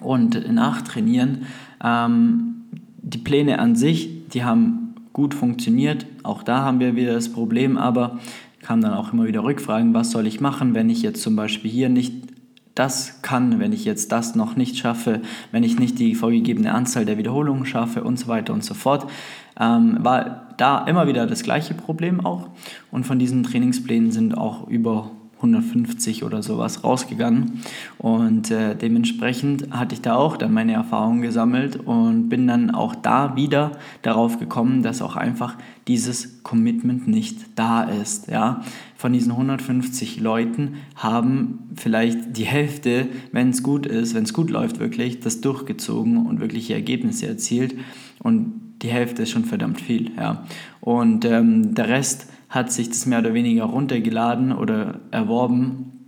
und 0.00 0.52
nachtrainieren. 0.52 1.46
Ähm, 1.82 2.64
die 3.02 3.18
Pläne 3.18 3.60
an 3.60 3.76
sich, 3.76 4.28
die 4.28 4.42
haben 4.42 4.94
gut 5.12 5.34
funktioniert. 5.34 6.04
Auch 6.24 6.42
da 6.42 6.62
haben 6.62 6.80
wir 6.80 6.96
wieder 6.96 7.14
das 7.14 7.32
Problem, 7.32 7.78
aber 7.78 8.18
kam 8.60 8.80
dann 8.80 8.92
auch 8.92 9.12
immer 9.12 9.26
wieder 9.26 9.44
Rückfragen, 9.44 9.94
was 9.94 10.10
soll 10.10 10.26
ich 10.26 10.40
machen, 10.40 10.74
wenn 10.74 10.90
ich 10.90 11.00
jetzt 11.00 11.22
zum 11.22 11.36
Beispiel 11.36 11.70
hier 11.70 11.88
nicht 11.88 12.35
das 12.76 13.22
kann, 13.22 13.58
wenn 13.58 13.72
ich 13.72 13.84
jetzt 13.84 14.12
das 14.12 14.36
noch 14.36 14.54
nicht 14.54 14.76
schaffe, 14.76 15.22
wenn 15.50 15.64
ich 15.64 15.78
nicht 15.78 15.98
die 15.98 16.14
vorgegebene 16.14 16.72
Anzahl 16.72 17.06
der 17.06 17.18
Wiederholungen 17.18 17.64
schaffe 17.66 18.04
und 18.04 18.18
so 18.18 18.28
weiter 18.28 18.52
und 18.52 18.62
so 18.62 18.74
fort, 18.74 19.10
ähm, 19.58 19.96
war 20.00 20.54
da 20.58 20.84
immer 20.86 21.08
wieder 21.08 21.26
das 21.26 21.42
gleiche 21.42 21.74
Problem 21.74 22.24
auch. 22.24 22.50
Und 22.90 23.04
von 23.04 23.18
diesen 23.18 23.42
Trainingsplänen 23.42 24.12
sind 24.12 24.36
auch 24.36 24.68
über 24.68 25.10
150 25.36 26.24
oder 26.24 26.42
sowas 26.42 26.82
rausgegangen. 26.82 27.62
Und 27.98 28.50
äh, 28.50 28.74
dementsprechend 28.74 29.70
hatte 29.70 29.94
ich 29.94 30.00
da 30.00 30.16
auch 30.16 30.36
dann 30.36 30.52
meine 30.52 30.72
Erfahrungen 30.72 31.22
gesammelt 31.22 31.76
und 31.76 32.28
bin 32.28 32.46
dann 32.46 32.70
auch 32.70 32.94
da 32.94 33.36
wieder 33.36 33.72
darauf 34.02 34.38
gekommen, 34.38 34.82
dass 34.82 35.02
auch 35.02 35.16
einfach 35.16 35.56
dieses 35.88 36.42
Commitment 36.42 37.06
nicht 37.06 37.38
da 37.54 37.82
ist. 37.82 38.28
Ja? 38.28 38.62
Von 38.96 39.12
diesen 39.12 39.32
150 39.32 40.20
Leuten 40.20 40.76
haben 40.96 41.70
vielleicht 41.76 42.36
die 42.36 42.46
Hälfte, 42.46 43.06
wenn 43.32 43.50
es 43.50 43.62
gut 43.62 43.86
ist, 43.86 44.14
wenn 44.14 44.24
es 44.24 44.32
gut 44.32 44.50
läuft, 44.50 44.78
wirklich 44.78 45.20
das 45.20 45.42
durchgezogen 45.42 46.26
und 46.26 46.40
wirkliche 46.40 46.74
Ergebnisse 46.74 47.26
erzielt. 47.26 47.74
Und 48.20 48.66
die 48.82 48.88
Hälfte 48.88 49.22
ist 49.22 49.30
schon 49.30 49.44
verdammt 49.44 49.80
viel. 49.80 50.12
Ja? 50.16 50.46
Und 50.80 51.24
ähm, 51.24 51.74
der 51.74 51.88
Rest 51.88 52.28
hat 52.56 52.72
sich 52.72 52.88
das 52.88 53.06
mehr 53.06 53.20
oder 53.20 53.34
weniger 53.34 53.64
runtergeladen 53.64 54.50
oder 54.50 54.98
erworben, 55.12 56.04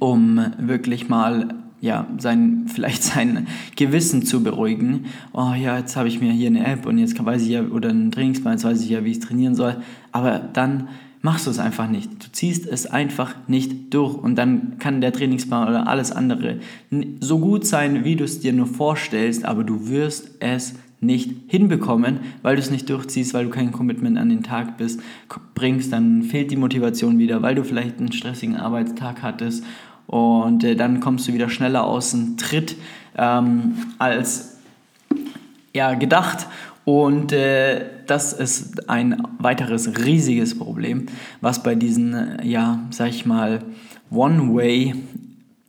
um 0.00 0.44
wirklich 0.58 1.08
mal 1.08 1.54
ja, 1.80 2.06
sein, 2.18 2.64
vielleicht 2.72 3.04
sein 3.04 3.46
Gewissen 3.76 4.24
zu 4.24 4.42
beruhigen. 4.42 5.06
Oh 5.32 5.52
ja, 5.52 5.78
jetzt 5.78 5.96
habe 5.96 6.08
ich 6.08 6.20
mir 6.20 6.32
hier 6.32 6.48
eine 6.48 6.66
App 6.66 6.86
und 6.86 6.98
jetzt 6.98 7.22
weiß 7.22 7.42
ich 7.42 7.48
ja, 7.48 7.62
oder 7.62 7.90
einen 7.90 8.10
Trainingsplan, 8.10 8.54
jetzt 8.54 8.64
weiß 8.64 8.82
ich 8.82 8.88
ja, 8.88 9.04
wie 9.04 9.10
ich 9.10 9.20
trainieren 9.20 9.54
soll. 9.54 9.76
Aber 10.10 10.38
dann 10.38 10.88
machst 11.20 11.46
du 11.46 11.50
es 11.50 11.58
einfach 11.58 11.88
nicht. 11.88 12.10
Du 12.12 12.32
ziehst 12.32 12.66
es 12.66 12.86
einfach 12.86 13.34
nicht 13.46 13.94
durch 13.94 14.14
und 14.14 14.36
dann 14.36 14.78
kann 14.78 15.00
der 15.00 15.12
Trainingsplan 15.12 15.68
oder 15.68 15.86
alles 15.86 16.10
andere 16.10 16.58
so 17.20 17.38
gut 17.38 17.66
sein, 17.66 18.04
wie 18.04 18.16
du 18.16 18.24
es 18.24 18.40
dir 18.40 18.52
nur 18.52 18.66
vorstellst, 18.66 19.44
aber 19.44 19.62
du 19.62 19.88
wirst 19.88 20.32
es 20.40 20.74
nicht 21.02 21.32
hinbekommen, 21.48 22.20
weil 22.42 22.56
du 22.56 22.62
es 22.62 22.70
nicht 22.70 22.88
durchziehst, 22.88 23.34
weil 23.34 23.44
du 23.44 23.50
kein 23.50 23.72
Commitment 23.72 24.16
an 24.16 24.28
den 24.28 24.42
Tag 24.42 24.78
bist, 24.78 25.00
bringst, 25.54 25.92
dann 25.92 26.22
fehlt 26.22 26.50
die 26.50 26.56
Motivation 26.56 27.18
wieder, 27.18 27.42
weil 27.42 27.56
du 27.56 27.64
vielleicht 27.64 27.98
einen 27.98 28.12
stressigen 28.12 28.56
Arbeitstag 28.56 29.22
hattest 29.22 29.64
und 30.06 30.62
äh, 30.64 30.76
dann 30.76 31.00
kommst 31.00 31.26
du 31.26 31.32
wieder 31.32 31.48
schneller 31.48 31.84
aus 31.84 32.12
dem 32.12 32.36
Tritt 32.36 32.76
ähm, 33.16 33.74
als 33.98 34.58
ja, 35.74 35.94
gedacht. 35.94 36.46
Und 36.84 37.32
äh, 37.32 37.86
das 38.06 38.32
ist 38.32 38.88
ein 38.90 39.22
weiteres 39.38 40.04
riesiges 40.04 40.58
Problem, 40.58 41.06
was 41.40 41.62
bei 41.62 41.74
diesen, 41.74 42.38
ja, 42.42 42.80
sag 42.90 43.10
ich 43.10 43.24
mal, 43.24 43.60
One-Way 44.10 44.94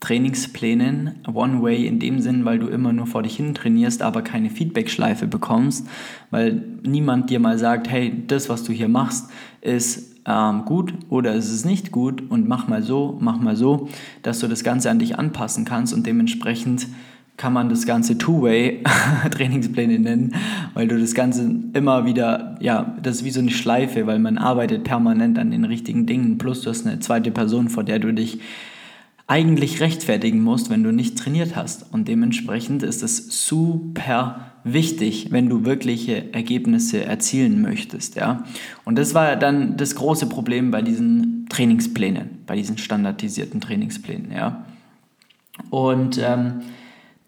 Trainingsplänen 0.03 1.15
One 1.33 1.63
Way 1.63 1.87
in 1.87 1.97
dem 1.97 2.19
Sinn, 2.19 2.43
weil 2.43 2.59
du 2.59 2.67
immer 2.67 2.91
nur 2.91 3.07
vor 3.07 3.23
dich 3.23 3.37
hin 3.37 3.53
trainierst, 3.53 4.01
aber 4.01 4.21
keine 4.21 4.49
Feedback-Schleife 4.49 5.27
bekommst, 5.27 5.87
weil 6.29 6.61
niemand 6.83 7.29
dir 7.29 7.39
mal 7.39 7.57
sagt, 7.57 7.89
hey, 7.89 8.11
das, 8.27 8.49
was 8.49 8.63
du 8.63 8.73
hier 8.73 8.89
machst, 8.89 9.29
ist 9.61 10.17
ähm, 10.25 10.65
gut 10.65 10.93
oder 11.07 11.33
ist 11.33 11.49
es 11.49 11.63
nicht 11.63 11.91
gut 11.91 12.29
und 12.29 12.49
mach 12.49 12.67
mal 12.67 12.83
so, 12.83 13.17
mach 13.21 13.39
mal 13.39 13.55
so, 13.55 13.87
dass 14.23 14.39
du 14.39 14.47
das 14.47 14.65
Ganze 14.65 14.91
an 14.91 14.99
dich 14.99 15.17
anpassen 15.17 15.63
kannst 15.63 15.93
und 15.93 16.05
dementsprechend 16.05 16.87
kann 17.37 17.53
man 17.53 17.69
das 17.69 17.85
Ganze 17.85 18.17
Two-Way 18.17 18.83
Trainingspläne 19.31 19.99
nennen, 19.99 20.35
weil 20.73 20.89
du 20.89 20.99
das 20.99 21.13
Ganze 21.15 21.49
immer 21.71 22.05
wieder, 22.05 22.57
ja, 22.59 22.97
das 23.01 23.17
ist 23.17 23.23
wie 23.23 23.31
so 23.31 23.39
eine 23.39 23.51
Schleife, 23.51 24.05
weil 24.05 24.19
man 24.19 24.37
arbeitet 24.37 24.83
permanent 24.83 25.39
an 25.39 25.51
den 25.51 25.63
richtigen 25.63 26.05
Dingen, 26.05 26.37
plus 26.37 26.61
du 26.61 26.69
hast 26.69 26.85
eine 26.85 26.99
zweite 26.99 27.31
Person, 27.31 27.69
vor 27.69 27.85
der 27.85 27.99
du 27.99 28.13
dich 28.13 28.39
eigentlich 29.33 29.79
rechtfertigen 29.79 30.43
musst, 30.43 30.69
wenn 30.69 30.83
du 30.83 30.91
nicht 30.91 31.17
trainiert 31.17 31.55
hast. 31.55 31.91
Und 31.91 32.07
dementsprechend 32.07 32.83
ist 32.83 33.01
es 33.01 33.47
super 33.47 34.51
wichtig, 34.63 35.31
wenn 35.31 35.49
du 35.49 35.65
wirkliche 35.65 36.31
Ergebnisse 36.35 37.03
erzielen 37.03 37.63
möchtest. 37.63 38.15
Ja? 38.15 38.43
Und 38.85 38.95
das 38.99 39.15
war 39.15 39.35
dann 39.35 39.75
das 39.75 39.95
große 39.95 40.29
Problem 40.29 40.69
bei 40.69 40.83
diesen 40.83 41.47
Trainingsplänen, 41.49 42.43
bei 42.45 42.55
diesen 42.55 42.77
standardisierten 42.77 43.59
Trainingsplänen. 43.59 44.31
Ja? 44.31 44.65
Und 45.71 46.19
ähm, 46.23 46.61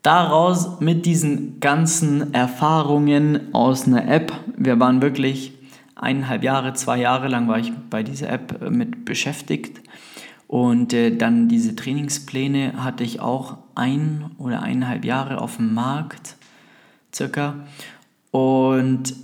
daraus 0.04 0.80
mit 0.82 1.08
diesen 1.08 1.60
ganzen 1.60 2.36
Erfahrungen 2.36 3.52
aus 3.52 3.88
einer 3.88 4.08
App, 4.08 4.32
wir 4.56 4.80
waren 4.80 5.02
wirklich 5.02 5.54
eineinhalb 5.96 6.44
Jahre, 6.44 6.74
zwei 6.74 7.00
Jahre 7.00 7.30
lang 7.30 7.48
war 7.48 7.58
ich 7.58 7.74
bei 7.90 8.04
dieser 8.04 8.30
App 8.30 8.62
äh, 8.62 8.70
mit 8.70 9.06
beschäftigt 9.06 9.82
und 10.48 10.94
äh, 10.94 11.16
dann 11.16 11.48
diese 11.48 11.76
Trainingspläne 11.76 12.84
hatte 12.84 13.04
ich 13.04 13.20
auch 13.20 13.58
ein 13.74 14.32
oder 14.38 14.62
eineinhalb 14.62 15.06
Jahre 15.06 15.42
auf 15.42 15.58
dem 15.58 15.74
Markt, 15.74 16.36
circa. 17.14 17.66
Und 18.32 19.16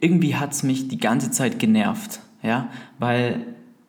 irgendwie 0.00 0.36
hat 0.36 0.52
es 0.52 0.62
mich 0.62 0.88
die 0.88 0.98
ganze 0.98 1.30
Zeit 1.30 1.58
genervt, 1.58 2.20
ja, 2.42 2.68
weil 2.98 3.46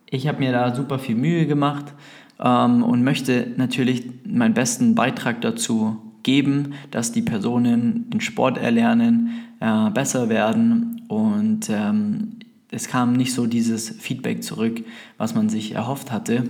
ich 0.10 0.28
habe 0.28 0.40
mir 0.40 0.52
da 0.52 0.76
super 0.76 1.00
viel 1.00 1.16
Mühe 1.16 1.48
gemacht 1.48 1.94
ähm, 2.40 2.84
und 2.84 3.04
möchte 3.04 3.48
natürlich 3.58 4.06
meinen 4.26 4.54
besten 4.54 4.96
Beitrag 4.96 5.42
dazu 5.42 5.98
geben, 6.24 6.74
dass 6.92 7.12
die 7.12 7.22
Personen 7.22 8.10
den 8.10 8.22
Sport 8.22 8.58
erlernen, 8.58 9.30
äh, 9.60 9.90
besser 9.90 10.30
werden 10.30 11.02
und 11.08 11.70
ähm, 11.70 12.40
es 12.72 12.88
kam 12.88 13.14
nicht 13.14 13.34
so 13.34 13.46
dieses 13.46 13.90
Feedback 13.90 14.44
zurück, 14.44 14.84
was 15.18 15.36
man 15.36 15.50
sich 15.50 15.76
erhofft 15.76 16.12
hatte, 16.12 16.46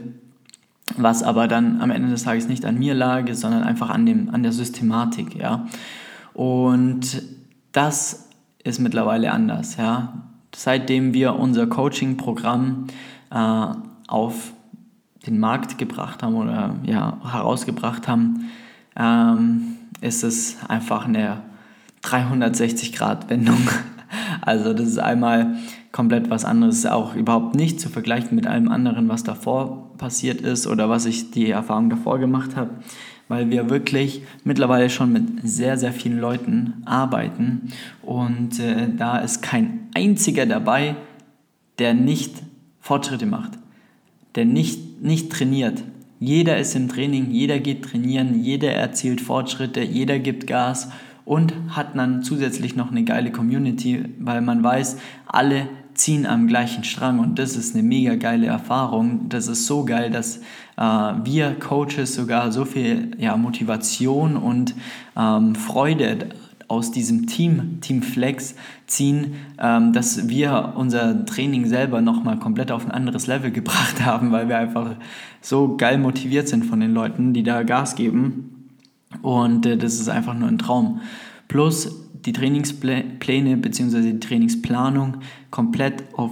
was 0.96 1.24
aber 1.24 1.48
dann 1.48 1.82
am 1.82 1.90
Ende 1.90 2.10
des 2.10 2.24
Tages 2.24 2.48
nicht 2.48 2.64
an 2.64 2.78
mir 2.78 2.94
lag, 2.94 3.26
sondern 3.34 3.64
einfach 3.64 3.90
an, 3.90 4.06
dem, 4.06 4.30
an 4.30 4.44
der 4.44 4.52
Systematik. 4.52 5.36
Ja? 5.36 5.68
Und 6.34 7.24
das 7.72 8.30
ist 8.64 8.80
mittlerweile 8.80 9.32
anders. 9.32 9.78
Ja? 9.78 10.22
Seitdem 10.56 11.14
wir 11.14 11.36
unser 11.36 11.66
Coaching-Programm 11.66 12.88
äh, 13.32 13.66
auf 14.08 14.54
den 15.26 15.40
Markt 15.40 15.78
gebracht 15.78 16.22
haben 16.22 16.36
oder 16.36 16.76
ja, 16.84 17.18
herausgebracht 17.24 18.08
haben, 18.08 18.50
ähm, 18.96 19.78
ist 20.02 20.24
es 20.24 20.58
einfach 20.68 21.08
eine 21.08 21.42
360-Grad-Wendung. 22.04 23.58
Also 24.42 24.74
das 24.74 24.88
ist 24.88 25.00
einmal 25.00 25.56
komplett 25.92 26.30
was 26.30 26.46
anderes, 26.46 26.86
auch 26.86 27.16
überhaupt 27.16 27.56
nicht 27.56 27.80
zu 27.80 27.90
vergleichen 27.90 28.36
mit 28.36 28.48
allem 28.48 28.70
anderen, 28.70 29.10
was 29.10 29.24
davor 29.24 29.92
passiert 29.98 30.42
ist 30.42 30.68
oder 30.68 30.90
was 30.90 31.06
ich 31.06 31.32
die 31.32 31.50
Erfahrung 31.50 31.90
davor 31.90 32.20
gemacht 32.20 32.56
habe, 32.56 32.72
weil 33.28 33.50
wir 33.50 33.70
wirklich 33.70 34.24
mittlerweile 34.44 34.90
schon 34.90 35.12
mit 35.12 35.24
sehr, 35.44 35.78
sehr 35.78 35.94
vielen 35.94 36.20
Leuten 36.20 36.84
arbeiten 36.86 37.72
und 38.02 38.60
äh, 38.60 38.88
da 38.96 39.18
ist 39.18 39.42
kein 39.42 39.88
einziger 39.94 40.46
dabei, 40.46 40.96
der 41.80 41.94
nicht 41.94 42.36
Fortschritte 42.80 43.26
macht, 43.26 43.52
der 44.36 44.46
nicht, 44.46 45.02
nicht 45.02 45.32
trainiert, 45.32 45.84
Jeder 46.24 46.60
ist 46.60 46.76
im 46.76 46.88
Training, 46.88 47.32
jeder 47.32 47.58
geht 47.58 47.84
trainieren, 47.84 48.44
jeder 48.44 48.72
erzielt 48.74 49.22
Fortschritte, 49.22 49.82
jeder 49.82 50.20
gibt 50.20 50.46
Gas 50.46 50.92
und 51.26 51.52
hat 51.70 51.98
dann 51.98 52.22
zusätzlich 52.22 52.76
noch 52.76 52.92
eine 52.92 53.04
geile 53.04 53.32
Community, 53.32 54.06
weil 54.20 54.42
man 54.42 54.64
weiß, 54.64 54.98
alle 55.26 55.68
ziehen 56.02 56.26
am 56.26 56.48
gleichen 56.48 56.84
Strang 56.84 57.20
und 57.20 57.38
das 57.38 57.56
ist 57.56 57.76
eine 57.76 57.84
mega 57.84 58.16
geile 58.16 58.48
Erfahrung. 58.48 59.30
Das 59.30 59.48
ist 59.48 59.68
so 59.68 59.86
geil, 59.86 60.10
dass 60.10 60.38
äh, 60.78 60.82
wir 60.82 61.56
Coaches 61.60 62.16
sogar 62.16 62.52
so 62.52 62.66
viel 62.66 63.12
ja, 63.20 63.38
Motivation 63.38 64.36
und 64.36 64.74
ähm, 65.16 65.54
Freude 65.54 66.30
aus 66.68 66.90
diesem 66.90 67.28
Team, 67.28 67.82
Team 67.82 68.02
Flex, 68.02 68.56
ziehen, 68.88 69.36
ähm, 69.60 69.94
dass 69.94 70.28
wir 70.28 70.74
unser 70.76 71.24
Training 71.26 71.68
selber 71.68 72.02
nochmal 72.02 72.40
komplett 72.40 72.72
auf 72.72 72.84
ein 72.84 72.92
anderes 72.92 73.28
Level 73.28 73.52
gebracht 73.52 74.04
haben, 74.04 74.32
weil 74.32 74.50
wir 74.50 74.58
einfach 74.58 74.96
so 75.40 75.78
geil 75.78 76.00
motiviert 76.00 76.48
sind 76.48 76.66
von 76.66 76.80
den 76.80 76.96
Leuten, 76.96 77.34
die 77.34 77.44
da 77.44 77.62
Gas 77.62 77.96
geben. 77.96 78.72
Und 79.22 79.68
äh, 79.68 79.78
das 79.78 80.00
ist 80.00 80.10
einfach 80.10 80.34
nur 80.34 80.48
ein 80.48 80.58
Traum. 80.58 81.02
Plus 81.48 82.10
die 82.26 82.34
Trainingspläne 82.34 83.58
bzw. 83.58 84.14
die 84.14 84.20
Trainingsplanung 84.20 85.18
komplett 85.50 86.04
auf 86.14 86.32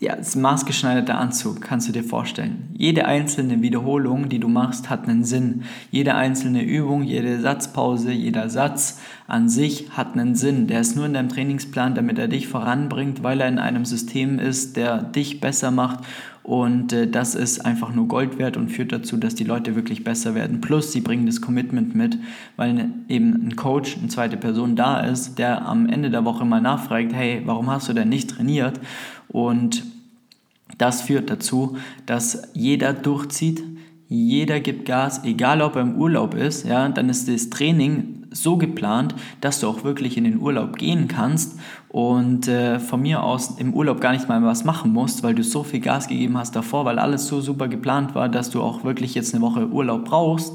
ja, 0.00 0.14
das 0.14 0.36
maßgeschneiderte 0.36 1.14
Anzug, 1.14 1.60
kannst 1.60 1.88
du 1.88 1.92
dir 1.92 2.04
vorstellen. 2.04 2.68
Jede 2.76 3.06
einzelne 3.06 3.62
Wiederholung, 3.62 4.28
die 4.28 4.38
du 4.38 4.46
machst, 4.46 4.90
hat 4.90 5.08
einen 5.08 5.24
Sinn. 5.24 5.64
Jede 5.90 6.14
einzelne 6.14 6.62
Übung, 6.62 7.02
jede 7.02 7.40
Satzpause, 7.40 8.12
jeder 8.12 8.48
Satz 8.48 9.00
an 9.26 9.48
sich 9.48 9.90
hat 9.90 10.12
einen 10.12 10.36
Sinn. 10.36 10.68
Der 10.68 10.80
ist 10.80 10.94
nur 10.94 11.06
in 11.06 11.14
deinem 11.14 11.28
Trainingsplan, 11.28 11.96
damit 11.96 12.18
er 12.18 12.28
dich 12.28 12.46
voranbringt, 12.46 13.24
weil 13.24 13.40
er 13.40 13.48
in 13.48 13.58
einem 13.58 13.84
System 13.84 14.38
ist, 14.38 14.76
der 14.76 15.02
dich 15.02 15.40
besser 15.40 15.72
macht 15.72 16.04
und 16.48 16.94
äh, 16.94 17.06
das 17.06 17.34
ist 17.34 17.66
einfach 17.66 17.92
nur 17.92 18.08
Gold 18.08 18.38
wert 18.38 18.56
und 18.56 18.70
führt 18.70 18.90
dazu, 18.90 19.18
dass 19.18 19.34
die 19.34 19.44
Leute 19.44 19.76
wirklich 19.76 20.02
besser 20.02 20.34
werden. 20.34 20.62
Plus, 20.62 20.92
sie 20.92 21.02
bringen 21.02 21.26
das 21.26 21.42
Commitment 21.42 21.94
mit, 21.94 22.16
weil 22.56 22.72
ne, 22.72 22.90
eben 23.10 23.48
ein 23.48 23.54
Coach, 23.54 23.98
eine 23.98 24.08
zweite 24.08 24.38
Person 24.38 24.74
da 24.74 25.00
ist, 25.00 25.38
der 25.38 25.68
am 25.68 25.90
Ende 25.90 26.08
der 26.08 26.24
Woche 26.24 26.46
mal 26.46 26.62
nachfragt, 26.62 27.12
hey, 27.12 27.42
warum 27.44 27.68
hast 27.68 27.90
du 27.90 27.92
denn 27.92 28.08
nicht 28.08 28.30
trainiert? 28.30 28.80
Und 29.28 29.84
das 30.78 31.02
führt 31.02 31.28
dazu, 31.28 31.76
dass 32.06 32.48
jeder 32.54 32.94
durchzieht, 32.94 33.62
jeder 34.08 34.60
gibt 34.60 34.86
Gas, 34.86 35.24
egal 35.24 35.60
ob 35.60 35.76
er 35.76 35.82
im 35.82 35.96
Urlaub 35.96 36.32
ist, 36.32 36.66
ja, 36.66 36.88
dann 36.88 37.10
ist 37.10 37.28
das 37.28 37.50
Training 37.50 38.17
so 38.30 38.56
geplant, 38.56 39.14
dass 39.40 39.60
du 39.60 39.68
auch 39.68 39.84
wirklich 39.84 40.16
in 40.16 40.24
den 40.24 40.40
Urlaub 40.40 40.76
gehen 40.76 41.08
kannst 41.08 41.58
und 41.88 42.48
äh, 42.48 42.78
von 42.78 43.00
mir 43.00 43.22
aus 43.22 43.58
im 43.58 43.72
Urlaub 43.74 44.00
gar 44.00 44.12
nicht 44.12 44.28
mal 44.28 44.42
was 44.42 44.64
machen 44.64 44.92
musst, 44.92 45.22
weil 45.22 45.34
du 45.34 45.42
so 45.42 45.62
viel 45.62 45.80
Gas 45.80 46.08
gegeben 46.08 46.36
hast 46.36 46.54
davor, 46.54 46.84
weil 46.84 46.98
alles 46.98 47.26
so 47.26 47.40
super 47.40 47.68
geplant 47.68 48.14
war, 48.14 48.28
dass 48.28 48.50
du 48.50 48.62
auch 48.62 48.84
wirklich 48.84 49.14
jetzt 49.14 49.34
eine 49.34 49.42
Woche 49.42 49.68
Urlaub 49.68 50.04
brauchst 50.04 50.54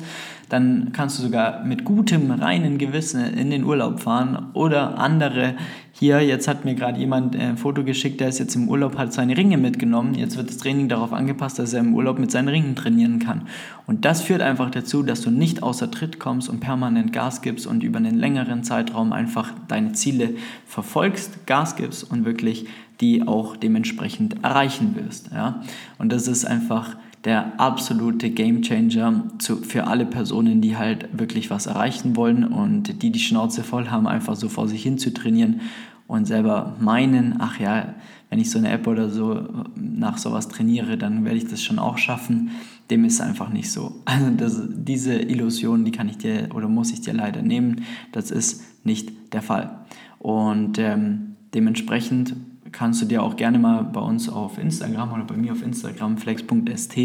dann 0.53 0.91
kannst 0.93 1.17
du 1.17 1.23
sogar 1.23 1.63
mit 1.63 1.83
gutem, 1.83 2.29
reinen 2.29 2.77
Gewissen 2.77 3.25
in 3.25 3.49
den 3.49 3.63
Urlaub 3.63 4.01
fahren 4.01 4.51
oder 4.53 4.99
andere. 4.99 5.55
Hier, 5.93 6.21
jetzt 6.21 6.47
hat 6.47 6.63
mir 6.63 6.75
gerade 6.75 6.99
jemand 6.99 7.35
ein 7.35 7.57
Foto 7.57 7.83
geschickt, 7.83 8.21
der 8.21 8.29
ist 8.29 8.37
jetzt 8.37 8.53
im 8.53 8.69
Urlaub, 8.69 8.95
hat 8.99 9.13
seine 9.13 9.35
Ringe 9.35 9.57
mitgenommen. 9.57 10.13
Jetzt 10.13 10.37
wird 10.37 10.49
das 10.49 10.57
Training 10.57 10.89
darauf 10.89 11.11
angepasst, 11.11 11.57
dass 11.57 11.73
er 11.73 11.79
im 11.79 11.95
Urlaub 11.95 12.19
mit 12.19 12.29
seinen 12.29 12.49
Ringen 12.49 12.75
trainieren 12.75 13.17
kann. 13.17 13.47
Und 13.87 14.05
das 14.05 14.21
führt 14.21 14.41
einfach 14.41 14.69
dazu, 14.69 15.01
dass 15.01 15.21
du 15.21 15.31
nicht 15.31 15.63
außer 15.63 15.89
Tritt 15.89 16.19
kommst 16.19 16.49
und 16.49 16.59
permanent 16.59 17.11
Gas 17.11 17.41
gibst 17.41 17.65
und 17.65 17.81
über 17.81 17.97
einen 17.97 18.19
längeren 18.19 18.63
Zeitraum 18.63 19.11
einfach 19.11 19.51
deine 19.67 19.93
Ziele 19.93 20.35
verfolgst, 20.67 21.47
Gas 21.47 21.75
gibst 21.75 22.11
und 22.11 22.25
wirklich 22.25 22.67
die 23.01 23.27
auch 23.27 23.57
dementsprechend 23.57 24.43
erreichen 24.43 24.95
wirst. 24.95 25.31
Ja? 25.33 25.63
Und 25.97 26.11
das 26.11 26.27
ist 26.27 26.45
einfach 26.45 26.95
der 27.25 27.59
absolute 27.59 28.29
Gamechanger 28.31 29.23
für 29.39 29.87
alle 29.87 30.05
Personen, 30.05 30.61
die 30.61 30.75
halt 30.75 31.07
wirklich 31.17 31.49
was 31.49 31.67
erreichen 31.67 32.15
wollen 32.15 32.43
und 32.43 33.01
die 33.01 33.11
die 33.11 33.19
Schnauze 33.19 33.63
voll 33.63 33.87
haben, 33.87 34.07
einfach 34.07 34.35
so 34.35 34.49
vor 34.49 34.67
sich 34.67 34.83
hin 34.83 34.97
zu 34.97 35.13
trainieren 35.13 35.61
und 36.07 36.25
selber 36.25 36.75
meinen, 36.79 37.35
ach 37.39 37.59
ja, 37.59 37.95
wenn 38.29 38.39
ich 38.39 38.49
so 38.51 38.57
eine 38.57 38.71
App 38.71 38.87
oder 38.87 39.09
so 39.09 39.47
nach 39.75 40.17
sowas 40.17 40.49
trainiere, 40.49 40.97
dann 40.97 41.23
werde 41.23 41.37
ich 41.37 41.47
das 41.47 41.63
schon 41.63 41.79
auch 41.79 41.97
schaffen. 41.97 42.51
Dem 42.89 43.05
ist 43.05 43.21
einfach 43.21 43.49
nicht 43.49 43.71
so. 43.71 44.01
Also 44.05 44.29
das, 44.31 44.61
diese 44.69 45.15
Illusion, 45.15 45.85
die 45.85 45.91
kann 45.91 46.09
ich 46.09 46.17
dir 46.17 46.49
oder 46.53 46.67
muss 46.67 46.91
ich 46.91 47.01
dir 47.01 47.13
leider 47.13 47.41
nehmen. 47.41 47.83
Das 48.11 48.31
ist 48.31 48.85
nicht 48.85 49.33
der 49.33 49.41
Fall. 49.41 49.85
Und 50.19 50.77
ähm, 50.77 51.35
dementsprechend 51.53 52.35
kannst 52.73 53.01
du 53.01 53.05
dir 53.05 53.23
auch 53.23 53.35
gerne 53.35 53.59
mal 53.59 53.83
bei 53.83 54.01
uns 54.01 54.27
auf 54.27 54.57
Instagram 54.57 55.13
oder 55.13 55.23
bei 55.23 55.37
mir 55.37 55.53
auf 55.53 55.63
Instagram 55.63 56.17
flex.st, 56.17 56.97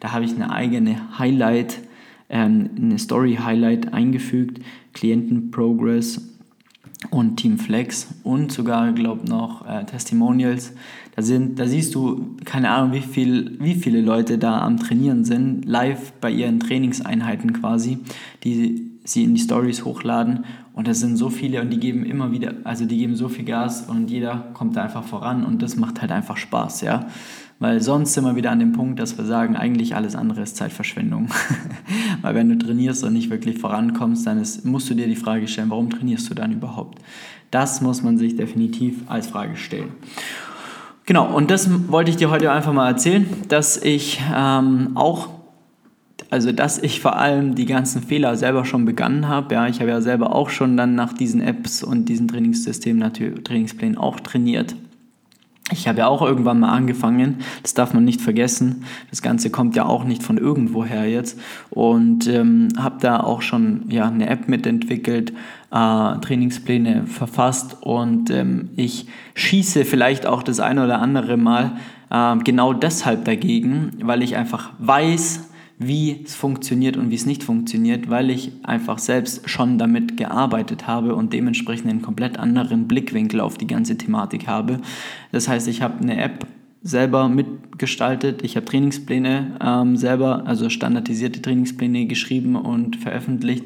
da 0.00 0.12
habe 0.12 0.24
ich 0.24 0.34
eine 0.34 0.50
eigene 0.50 1.18
Highlight, 1.18 1.80
ähm, 2.30 2.70
eine 2.76 2.98
Story-Highlight 2.98 3.92
eingefügt, 3.92 4.60
Klienten-Progress 4.94 6.22
und 7.10 7.36
Team 7.36 7.58
Flex 7.58 8.08
und 8.24 8.50
sogar, 8.50 8.92
glaube 8.92 9.28
noch 9.28 9.66
äh, 9.66 9.84
Testimonials. 9.84 10.72
Da, 11.14 11.22
sind, 11.22 11.58
da 11.58 11.66
siehst 11.66 11.94
du, 11.94 12.36
keine 12.44 12.70
Ahnung, 12.70 12.92
wie, 12.92 13.00
viel, 13.00 13.56
wie 13.60 13.74
viele 13.74 14.00
Leute 14.00 14.38
da 14.38 14.60
am 14.62 14.78
Trainieren 14.78 15.24
sind, 15.24 15.64
live 15.64 16.12
bei 16.20 16.30
ihren 16.30 16.60
Trainingseinheiten 16.60 17.52
quasi, 17.52 17.98
die 18.44 18.97
sie 19.08 19.24
in 19.24 19.34
die 19.34 19.40
Stories 19.40 19.84
hochladen 19.84 20.44
und 20.72 20.86
das 20.86 21.00
sind 21.00 21.16
so 21.16 21.30
viele 21.30 21.60
und 21.62 21.70
die 21.70 21.80
geben 21.80 22.04
immer 22.04 22.30
wieder, 22.30 22.54
also 22.64 22.84
die 22.84 22.98
geben 22.98 23.16
so 23.16 23.28
viel 23.28 23.44
Gas 23.44 23.82
und 23.88 24.10
jeder 24.10 24.48
kommt 24.54 24.76
da 24.76 24.84
einfach 24.84 25.04
voran 25.04 25.44
und 25.44 25.62
das 25.62 25.76
macht 25.76 26.00
halt 26.00 26.12
einfach 26.12 26.36
Spaß, 26.36 26.82
ja. 26.82 27.06
Weil 27.60 27.80
sonst 27.80 28.14
sind 28.14 28.24
wir 28.24 28.36
wieder 28.36 28.52
an 28.52 28.60
dem 28.60 28.72
Punkt, 28.72 29.00
dass 29.00 29.18
wir 29.18 29.24
sagen, 29.24 29.56
eigentlich 29.56 29.96
alles 29.96 30.14
andere 30.14 30.42
ist 30.42 30.56
Zeitverschwendung. 30.56 31.28
Weil 32.22 32.36
wenn 32.36 32.48
du 32.48 32.56
trainierst 32.56 33.02
und 33.02 33.14
nicht 33.14 33.30
wirklich 33.30 33.58
vorankommst, 33.58 34.24
dann 34.28 34.38
ist, 34.38 34.64
musst 34.64 34.88
du 34.88 34.94
dir 34.94 35.08
die 35.08 35.16
Frage 35.16 35.48
stellen, 35.48 35.70
warum 35.70 35.90
trainierst 35.90 36.30
du 36.30 36.34
dann 36.34 36.52
überhaupt? 36.52 37.00
Das 37.50 37.80
muss 37.80 38.00
man 38.02 38.16
sich 38.16 38.36
definitiv 38.36 39.02
als 39.08 39.26
Frage 39.26 39.56
stellen. 39.56 39.88
Genau, 41.06 41.34
und 41.34 41.50
das 41.50 41.68
wollte 41.90 42.10
ich 42.10 42.16
dir 42.16 42.30
heute 42.30 42.52
einfach 42.52 42.72
mal 42.72 42.86
erzählen, 42.86 43.26
dass 43.48 43.76
ich 43.76 44.20
ähm, 44.32 44.90
auch 44.94 45.37
also 46.30 46.52
dass 46.52 46.78
ich 46.78 47.00
vor 47.00 47.16
allem 47.16 47.54
die 47.54 47.66
ganzen 47.66 48.02
Fehler 48.02 48.36
selber 48.36 48.64
schon 48.64 48.84
begangen 48.84 49.28
habe. 49.28 49.54
Ja, 49.54 49.66
ich 49.66 49.80
habe 49.80 49.90
ja 49.90 50.00
selber 50.00 50.34
auch 50.34 50.50
schon 50.50 50.76
dann 50.76 50.94
nach 50.94 51.12
diesen 51.12 51.40
Apps 51.40 51.82
und 51.82 52.08
diesen 52.08 52.28
Trainingssystemen, 52.28 53.12
Trainingsplänen 53.44 53.96
auch 53.96 54.20
trainiert. 54.20 54.74
Ich 55.70 55.86
habe 55.86 55.98
ja 55.98 56.06
auch 56.08 56.22
irgendwann 56.22 56.60
mal 56.60 56.72
angefangen, 56.72 57.36
das 57.62 57.74
darf 57.74 57.92
man 57.92 58.04
nicht 58.04 58.22
vergessen. 58.22 58.84
Das 59.10 59.20
Ganze 59.20 59.50
kommt 59.50 59.76
ja 59.76 59.84
auch 59.84 60.04
nicht 60.04 60.22
von 60.22 60.38
irgendwoher 60.38 61.06
jetzt. 61.06 61.38
Und 61.68 62.26
ähm, 62.26 62.68
habe 62.78 62.96
da 63.00 63.20
auch 63.20 63.42
schon 63.42 63.84
ja, 63.90 64.08
eine 64.08 64.30
App 64.30 64.48
mitentwickelt, 64.48 65.32
äh, 65.70 65.74
Trainingspläne 66.20 67.06
verfasst 67.06 67.76
und 67.82 68.30
ähm, 68.30 68.70
ich 68.76 69.08
schieße 69.34 69.84
vielleicht 69.84 70.24
auch 70.24 70.42
das 70.42 70.60
eine 70.60 70.84
oder 70.84 71.00
andere 71.00 71.36
Mal 71.36 71.72
äh, 72.10 72.36
genau 72.38 72.72
deshalb 72.72 73.26
dagegen, 73.26 73.92
weil 74.02 74.22
ich 74.22 74.36
einfach 74.36 74.70
weiß, 74.78 75.47
wie 75.78 76.22
es 76.24 76.34
funktioniert 76.34 76.96
und 76.96 77.10
wie 77.10 77.14
es 77.14 77.26
nicht 77.26 77.44
funktioniert, 77.44 78.10
weil 78.10 78.30
ich 78.30 78.52
einfach 78.64 78.98
selbst 78.98 79.48
schon 79.48 79.78
damit 79.78 80.16
gearbeitet 80.16 80.86
habe 80.86 81.14
und 81.14 81.32
dementsprechend 81.32 81.88
einen 81.88 82.02
komplett 82.02 82.38
anderen 82.38 82.88
Blickwinkel 82.88 83.40
auf 83.40 83.58
die 83.58 83.66
ganze 83.66 83.96
Thematik 83.96 84.48
habe. 84.48 84.80
Das 85.30 85.48
heißt, 85.48 85.68
ich 85.68 85.82
habe 85.82 86.00
eine 86.00 86.20
App 86.20 86.46
selber 86.82 87.28
mitgestaltet, 87.28 88.42
ich 88.42 88.56
habe 88.56 88.66
Trainingspläne 88.66 89.56
ähm, 89.64 89.96
selber, 89.96 90.46
also 90.46 90.68
standardisierte 90.68 91.42
Trainingspläne 91.42 92.06
geschrieben 92.06 92.56
und 92.56 92.96
veröffentlicht 92.96 93.64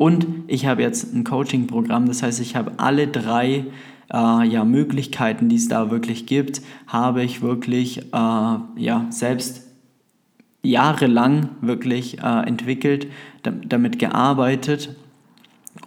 und 0.00 0.26
ich 0.46 0.64
habe 0.64 0.80
jetzt 0.80 1.14
ein 1.14 1.24
Coaching-Programm, 1.24 2.06
das 2.06 2.22
heißt, 2.22 2.40
ich 2.40 2.56
habe 2.56 2.72
alle 2.78 3.06
drei 3.06 3.66
äh, 4.10 4.48
ja, 4.48 4.64
Möglichkeiten, 4.64 5.50
die 5.50 5.56
es 5.56 5.68
da 5.68 5.90
wirklich 5.90 6.24
gibt, 6.24 6.62
habe 6.86 7.22
ich 7.22 7.42
wirklich 7.42 7.98
äh, 7.98 8.02
ja, 8.12 9.06
selbst 9.10 9.69
jahrelang 10.62 11.50
wirklich 11.60 12.18
äh, 12.22 12.46
entwickelt, 12.46 13.06
damit 13.42 13.98
gearbeitet 13.98 14.94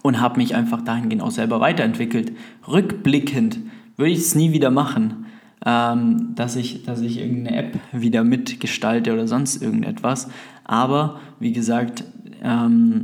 und 0.02 0.20
habe 0.20 0.38
mich 0.38 0.54
einfach 0.54 0.82
dahingehend 0.82 1.22
auch 1.22 1.30
selber 1.30 1.60
weiterentwickelt. 1.60 2.32
Rückblickend 2.66 3.58
würde 3.96 4.10
ich 4.10 4.18
es 4.18 4.34
nie 4.34 4.52
wieder 4.52 4.70
machen, 4.70 5.26
ähm, 5.64 6.34
dass, 6.34 6.56
ich, 6.56 6.82
dass 6.84 7.00
ich 7.00 7.20
irgendeine 7.20 7.56
App 7.56 7.78
wieder 7.92 8.24
mitgestalte 8.24 9.12
oder 9.12 9.28
sonst 9.28 9.62
irgendetwas. 9.62 10.28
Aber 10.64 11.20
wie 11.38 11.52
gesagt, 11.52 12.04
ähm, 12.42 13.02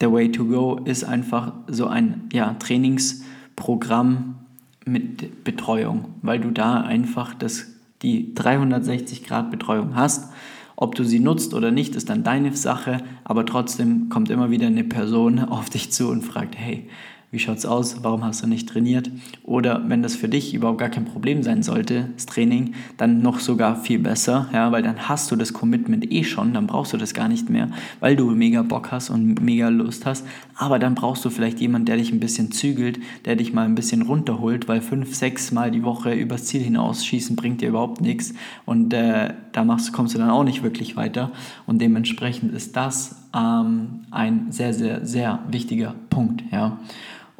the 0.00 0.10
way 0.10 0.30
to 0.30 0.44
go 0.44 0.80
ist 0.84 1.04
einfach 1.04 1.52
so 1.68 1.86
ein 1.86 2.28
ja, 2.32 2.54
Trainingsprogramm 2.54 4.36
mit 4.84 5.44
Betreuung, 5.44 6.06
weil 6.22 6.40
du 6.40 6.50
da 6.50 6.80
einfach 6.80 7.34
das 7.34 7.73
die 8.04 8.32
360-Grad-Betreuung 8.34 9.96
hast. 9.96 10.30
Ob 10.76 10.94
du 10.94 11.04
sie 11.04 11.20
nutzt 11.20 11.54
oder 11.54 11.70
nicht, 11.70 11.94
ist 11.96 12.10
dann 12.10 12.24
deine 12.24 12.54
Sache, 12.54 12.98
aber 13.24 13.46
trotzdem 13.46 14.08
kommt 14.08 14.30
immer 14.30 14.50
wieder 14.50 14.66
eine 14.66 14.84
Person 14.84 15.38
auf 15.48 15.70
dich 15.70 15.90
zu 15.90 16.08
und 16.10 16.22
fragt, 16.22 16.56
hey, 16.56 16.88
wie 17.34 17.40
schaut's 17.40 17.66
aus, 17.66 17.98
warum 18.02 18.24
hast 18.24 18.44
du 18.44 18.46
nicht 18.46 18.68
trainiert? 18.68 19.10
Oder 19.42 19.82
wenn 19.88 20.02
das 20.02 20.14
für 20.14 20.28
dich 20.28 20.54
überhaupt 20.54 20.78
gar 20.78 20.88
kein 20.88 21.04
Problem 21.04 21.42
sein 21.42 21.64
sollte, 21.64 22.08
das 22.14 22.26
Training, 22.26 22.74
dann 22.96 23.20
noch 23.22 23.40
sogar 23.40 23.74
viel 23.76 23.98
besser, 23.98 24.48
ja, 24.52 24.70
weil 24.70 24.82
dann 24.82 25.08
hast 25.08 25.30
du 25.30 25.36
das 25.36 25.52
Commitment 25.52 26.10
eh 26.12 26.22
schon, 26.22 26.54
dann 26.54 26.68
brauchst 26.68 26.92
du 26.92 26.96
das 26.96 27.12
gar 27.12 27.28
nicht 27.28 27.50
mehr, 27.50 27.68
weil 27.98 28.14
du 28.14 28.30
mega 28.30 28.62
Bock 28.62 28.92
hast 28.92 29.10
und 29.10 29.42
mega 29.42 29.68
Lust 29.68 30.06
hast. 30.06 30.24
Aber 30.54 30.78
dann 30.78 30.94
brauchst 30.94 31.24
du 31.24 31.30
vielleicht 31.30 31.60
jemanden, 31.60 31.86
der 31.86 31.96
dich 31.96 32.12
ein 32.12 32.20
bisschen 32.20 32.52
zügelt, 32.52 33.00
der 33.24 33.34
dich 33.34 33.52
mal 33.52 33.64
ein 33.64 33.74
bisschen 33.74 34.02
runterholt, 34.02 34.68
weil 34.68 34.80
fünf, 34.80 35.14
sechs 35.14 35.50
Mal 35.50 35.72
die 35.72 35.82
Woche 35.82 36.14
übers 36.14 36.44
Ziel 36.44 36.62
hinausschießen 36.62 37.34
bringt 37.34 37.60
dir 37.60 37.70
überhaupt 37.70 38.00
nichts 38.00 38.32
und 38.64 38.94
äh, 38.94 39.34
da 39.50 39.64
machst, 39.64 39.92
kommst 39.92 40.14
du 40.14 40.18
dann 40.18 40.30
auch 40.30 40.44
nicht 40.44 40.62
wirklich 40.62 40.96
weiter. 40.96 41.32
Und 41.66 41.80
dementsprechend 41.80 42.52
ist 42.52 42.76
das 42.76 43.16
ähm, 43.34 44.04
ein 44.10 44.52
sehr, 44.52 44.72
sehr, 44.72 45.04
sehr 45.04 45.40
wichtiger 45.48 45.94
Punkt. 46.10 46.44
Ja. 46.52 46.78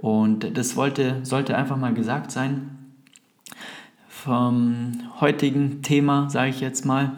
Und 0.05 0.59
das 0.59 0.77
wollte, 0.77 1.21
sollte 1.23 1.57
einfach 1.57 1.79
mal 1.79 1.95
gesagt 1.95 2.31
sein 2.31 2.77
vom 4.07 4.93
heutigen 5.19 5.81
Thema, 5.81 6.29
sage 6.29 6.51
ich 6.51 6.61
jetzt 6.61 6.85
mal. 6.85 7.13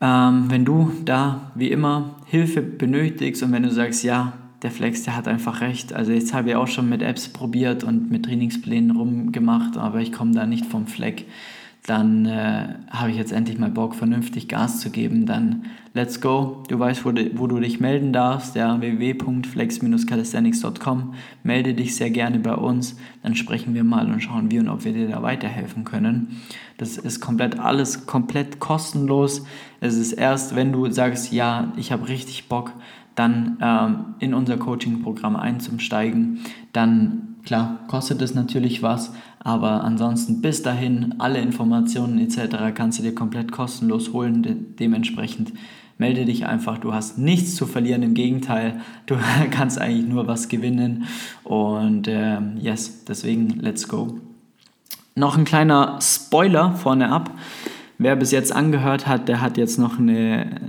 Ähm, 0.00 0.50
wenn 0.50 0.64
du 0.64 0.90
da 1.04 1.52
wie 1.54 1.70
immer 1.70 2.14
Hilfe 2.24 2.62
benötigst 2.62 3.42
und 3.42 3.52
wenn 3.52 3.62
du 3.62 3.70
sagst, 3.70 4.04
ja, 4.04 4.32
der 4.62 4.70
Flex, 4.70 5.02
der 5.02 5.16
hat 5.16 5.28
einfach 5.28 5.60
recht. 5.60 5.92
Also 5.92 6.12
jetzt 6.12 6.32
habe 6.32 6.48
ich 6.48 6.56
auch 6.56 6.66
schon 6.66 6.88
mit 6.88 7.02
Apps 7.02 7.28
probiert 7.28 7.84
und 7.84 8.10
mit 8.10 8.24
Trainingsplänen 8.24 8.96
rumgemacht, 8.96 9.76
aber 9.76 10.00
ich 10.00 10.12
komme 10.12 10.32
da 10.32 10.46
nicht 10.46 10.64
vom 10.64 10.86
Fleck 10.86 11.26
dann 11.86 12.26
äh, 12.26 12.74
habe 12.90 13.10
ich 13.10 13.16
jetzt 13.16 13.32
endlich 13.32 13.58
mal 13.58 13.70
Bock, 13.70 13.94
vernünftig 13.94 14.48
Gas 14.48 14.80
zu 14.80 14.90
geben, 14.90 15.24
dann 15.24 15.66
let's 15.94 16.20
go. 16.20 16.64
Du 16.68 16.78
weißt, 16.78 17.04
wo 17.04 17.12
du, 17.12 17.38
wo 17.38 17.46
du 17.46 17.60
dich 17.60 17.78
melden 17.78 18.12
darfst, 18.12 18.56
ja, 18.56 18.80
www.flex-calisthenics.com. 18.80 21.14
Melde 21.44 21.74
dich 21.74 21.94
sehr 21.94 22.10
gerne 22.10 22.40
bei 22.40 22.54
uns, 22.54 22.96
dann 23.22 23.36
sprechen 23.36 23.74
wir 23.74 23.84
mal 23.84 24.12
und 24.12 24.20
schauen 24.20 24.52
und 24.52 24.68
ob 24.68 24.84
wir 24.84 24.92
dir 24.92 25.08
da 25.08 25.22
weiterhelfen 25.22 25.84
können. 25.84 26.40
Das 26.76 26.98
ist 26.98 27.20
komplett 27.20 27.60
alles 27.60 28.06
komplett 28.06 28.58
kostenlos. 28.58 29.44
Es 29.80 29.94
ist 29.96 30.12
erst, 30.12 30.56
wenn 30.56 30.72
du 30.72 30.90
sagst, 30.90 31.32
ja, 31.32 31.72
ich 31.76 31.92
habe 31.92 32.08
richtig 32.08 32.48
Bock, 32.48 32.72
dann 33.14 33.58
ähm, 33.62 34.16
in 34.18 34.34
unser 34.34 34.56
Coaching-Programm 34.56 35.36
einzusteigen, 35.36 36.40
dann 36.72 37.36
klar, 37.44 37.78
kostet 37.88 38.20
es 38.20 38.34
natürlich 38.34 38.82
was, 38.82 39.12
aber 39.46 39.84
ansonsten 39.84 40.40
bis 40.40 40.64
dahin, 40.64 41.14
alle 41.18 41.38
Informationen 41.38 42.18
etc. 42.18 42.74
kannst 42.74 42.98
du 42.98 43.04
dir 43.04 43.14
komplett 43.14 43.52
kostenlos 43.52 44.12
holen. 44.12 44.42
De 44.42 44.56
dementsprechend 44.56 45.52
melde 45.98 46.24
dich 46.24 46.46
einfach. 46.46 46.78
Du 46.78 46.92
hast 46.92 47.16
nichts 47.16 47.54
zu 47.54 47.64
verlieren. 47.64 48.02
Im 48.02 48.14
Gegenteil, 48.14 48.80
du 49.06 49.14
kannst 49.52 49.80
eigentlich 49.80 50.08
nur 50.08 50.26
was 50.26 50.48
gewinnen. 50.48 51.04
Und 51.44 52.08
äh, 52.08 52.40
yes, 52.58 53.04
deswegen 53.04 53.50
let's 53.60 53.86
go. 53.86 54.18
Noch 55.14 55.38
ein 55.38 55.44
kleiner 55.44 56.00
Spoiler 56.02 56.72
vorne 56.72 57.12
ab. 57.12 57.30
Wer 57.98 58.16
bis 58.16 58.32
jetzt 58.32 58.52
angehört 58.52 59.06
hat, 59.06 59.28
der 59.28 59.40
hat 59.40 59.58
jetzt 59.58 59.78
noch 59.78 60.00
eine 60.00 60.60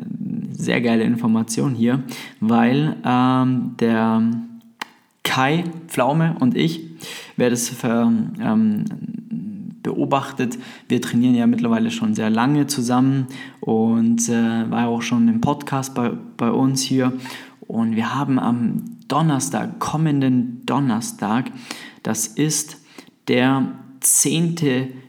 sehr 0.52 0.82
geile 0.82 1.04
Information 1.04 1.74
hier, 1.74 2.04
weil 2.42 2.96
ähm, 3.04 3.72
der 3.80 4.22
Kai 5.28 5.66
Pflaume 5.88 6.38
und 6.40 6.56
ich, 6.56 6.82
wer 7.36 7.50
das 7.50 7.68
für, 7.68 8.12
ähm, 8.42 8.86
beobachtet, 9.84 10.58
wir 10.88 11.02
trainieren 11.02 11.36
ja 11.36 11.46
mittlerweile 11.48 11.92
schon 11.92 12.16
sehr 12.16 12.30
lange 12.30 12.68
zusammen 12.68 13.28
und 13.60 14.30
äh, 14.30 14.72
war 14.72 14.88
auch 14.88 15.02
schon 15.02 15.28
im 15.28 15.42
Podcast 15.42 15.94
bei, 15.96 16.12
bei 16.38 16.50
uns 16.50 16.82
hier. 16.82 17.12
Und 17.60 17.98
wir 17.98 18.16
haben 18.16 18.40
am 18.40 18.86
Donnerstag, 19.10 19.80
kommenden 19.80 20.66
Donnerstag, 20.66 21.52
das 22.04 22.28
ist 22.28 22.78
der 23.28 23.74
10. 24.00 24.56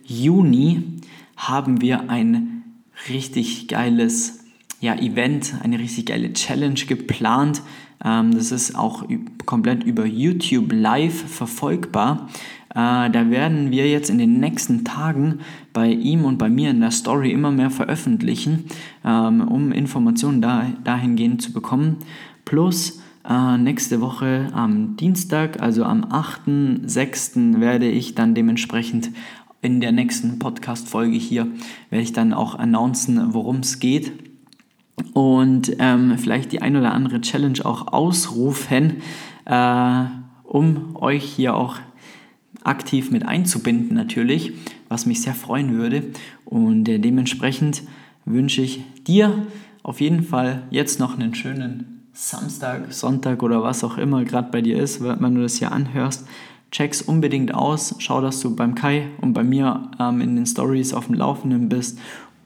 Juni, 0.04 1.00
haben 1.36 1.80
wir 1.80 2.10
ein 2.10 2.64
richtig 3.08 3.68
geiles 3.68 4.47
ja, 4.80 4.94
Event, 4.94 5.54
eine 5.62 5.78
richtig 5.78 6.06
geile 6.06 6.32
Challenge 6.32 6.80
geplant. 6.86 7.62
Ähm, 8.04 8.32
das 8.32 8.52
ist 8.52 8.76
auch 8.76 9.04
komplett 9.44 9.82
über 9.84 10.06
YouTube 10.06 10.72
live 10.72 11.14
verfolgbar. 11.14 12.28
Äh, 12.70 13.10
da 13.10 13.30
werden 13.30 13.70
wir 13.70 13.88
jetzt 13.90 14.10
in 14.10 14.18
den 14.18 14.38
nächsten 14.38 14.84
Tagen 14.84 15.40
bei 15.72 15.90
ihm 15.90 16.24
und 16.24 16.38
bei 16.38 16.48
mir 16.48 16.70
in 16.70 16.80
der 16.80 16.92
Story 16.92 17.32
immer 17.32 17.50
mehr 17.50 17.70
veröffentlichen, 17.70 18.66
ähm, 19.04 19.40
um 19.40 19.72
Informationen 19.72 20.40
da, 20.40 20.66
dahingehend 20.84 21.42
zu 21.42 21.52
bekommen. 21.52 21.96
Plus 22.44 23.00
äh, 23.28 23.58
nächste 23.58 24.00
Woche 24.00 24.48
am 24.52 24.96
Dienstag, 24.96 25.60
also 25.60 25.84
am 25.84 26.04
8.6. 26.04 27.60
werde 27.60 27.88
ich 27.88 28.14
dann 28.14 28.34
dementsprechend 28.34 29.10
in 29.60 29.80
der 29.80 29.90
nächsten 29.90 30.38
Podcast-Folge 30.38 31.16
hier, 31.16 31.48
werde 31.90 32.04
ich 32.04 32.12
dann 32.12 32.32
auch 32.32 32.54
announcen, 32.54 33.34
worum 33.34 33.56
es 33.56 33.80
geht 33.80 34.27
und 35.14 35.76
ähm, 35.78 36.16
vielleicht 36.18 36.52
die 36.52 36.62
ein 36.62 36.76
oder 36.76 36.92
andere 36.92 37.20
Challenge 37.20 37.64
auch 37.64 37.92
ausrufen, 37.92 39.02
äh, 39.44 40.04
um 40.44 40.96
euch 40.96 41.24
hier 41.24 41.54
auch 41.54 41.76
aktiv 42.64 43.10
mit 43.10 43.24
einzubinden 43.26 43.94
natürlich, 43.94 44.52
was 44.88 45.06
mich 45.06 45.22
sehr 45.22 45.34
freuen 45.34 45.74
würde. 45.74 46.04
Und 46.44 46.88
äh, 46.88 46.98
dementsprechend 46.98 47.82
wünsche 48.24 48.62
ich 48.62 48.82
dir 49.06 49.46
auf 49.82 50.00
jeden 50.00 50.22
Fall 50.22 50.62
jetzt 50.70 51.00
noch 51.00 51.18
einen 51.18 51.34
schönen 51.34 52.08
Samstag, 52.12 52.92
Sonntag 52.92 53.42
oder 53.42 53.62
was 53.62 53.84
auch 53.84 53.96
immer 53.96 54.24
gerade 54.24 54.50
bei 54.50 54.60
dir 54.60 54.78
ist, 54.78 55.02
wenn 55.02 55.34
du 55.34 55.42
das 55.42 55.56
hier 55.56 55.72
anhörst. 55.72 56.26
Check's 56.70 57.00
unbedingt 57.00 57.54
aus, 57.54 57.94
schau, 57.98 58.20
dass 58.20 58.40
du 58.40 58.54
beim 58.54 58.74
Kai 58.74 59.08
und 59.22 59.32
bei 59.32 59.42
mir 59.42 59.90
ähm, 59.98 60.20
in 60.20 60.36
den 60.36 60.44
Stories 60.44 60.92
auf 60.92 61.06
dem 61.06 61.14
Laufenden 61.14 61.68
bist 61.70 61.98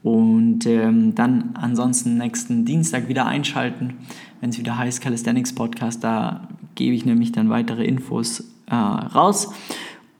und 0.03 0.65
ähm, 0.65 1.15
dann 1.15 1.51
ansonsten 1.53 2.17
nächsten 2.17 2.65
Dienstag 2.65 3.07
wieder 3.07 3.25
einschalten, 3.25 3.95
wenn 4.41 4.49
es 4.49 4.59
wieder 4.59 4.77
heißt 4.77 5.01
Calisthenics 5.01 5.55
Podcast. 5.55 6.03
Da 6.03 6.49
gebe 6.75 6.93
ich 6.93 7.05
nämlich 7.05 7.31
dann 7.31 7.49
weitere 7.49 7.85
Infos 7.85 8.41
äh, 8.67 8.75
raus. 8.75 9.53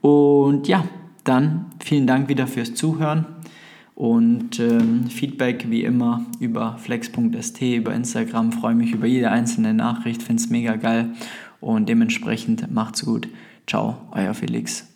Und 0.00 0.68
ja, 0.68 0.84
dann 1.24 1.66
vielen 1.84 2.06
Dank 2.06 2.28
wieder 2.28 2.46
fürs 2.46 2.74
Zuhören. 2.74 3.26
Und 3.94 4.58
ähm, 4.58 5.06
Feedback 5.08 5.70
wie 5.70 5.84
immer 5.84 6.24
über 6.40 6.78
flex.st, 6.78 7.62
über 7.62 7.94
Instagram. 7.94 8.52
Freue 8.52 8.74
mich 8.74 8.92
über 8.92 9.06
jede 9.06 9.30
einzelne 9.30 9.74
Nachricht, 9.74 10.22
finde 10.22 10.42
es 10.42 10.50
mega 10.50 10.76
geil. 10.76 11.10
Und 11.60 11.88
dementsprechend 11.88 12.72
macht's 12.72 13.04
gut. 13.04 13.28
Ciao, 13.66 13.98
euer 14.12 14.34
Felix. 14.34 14.93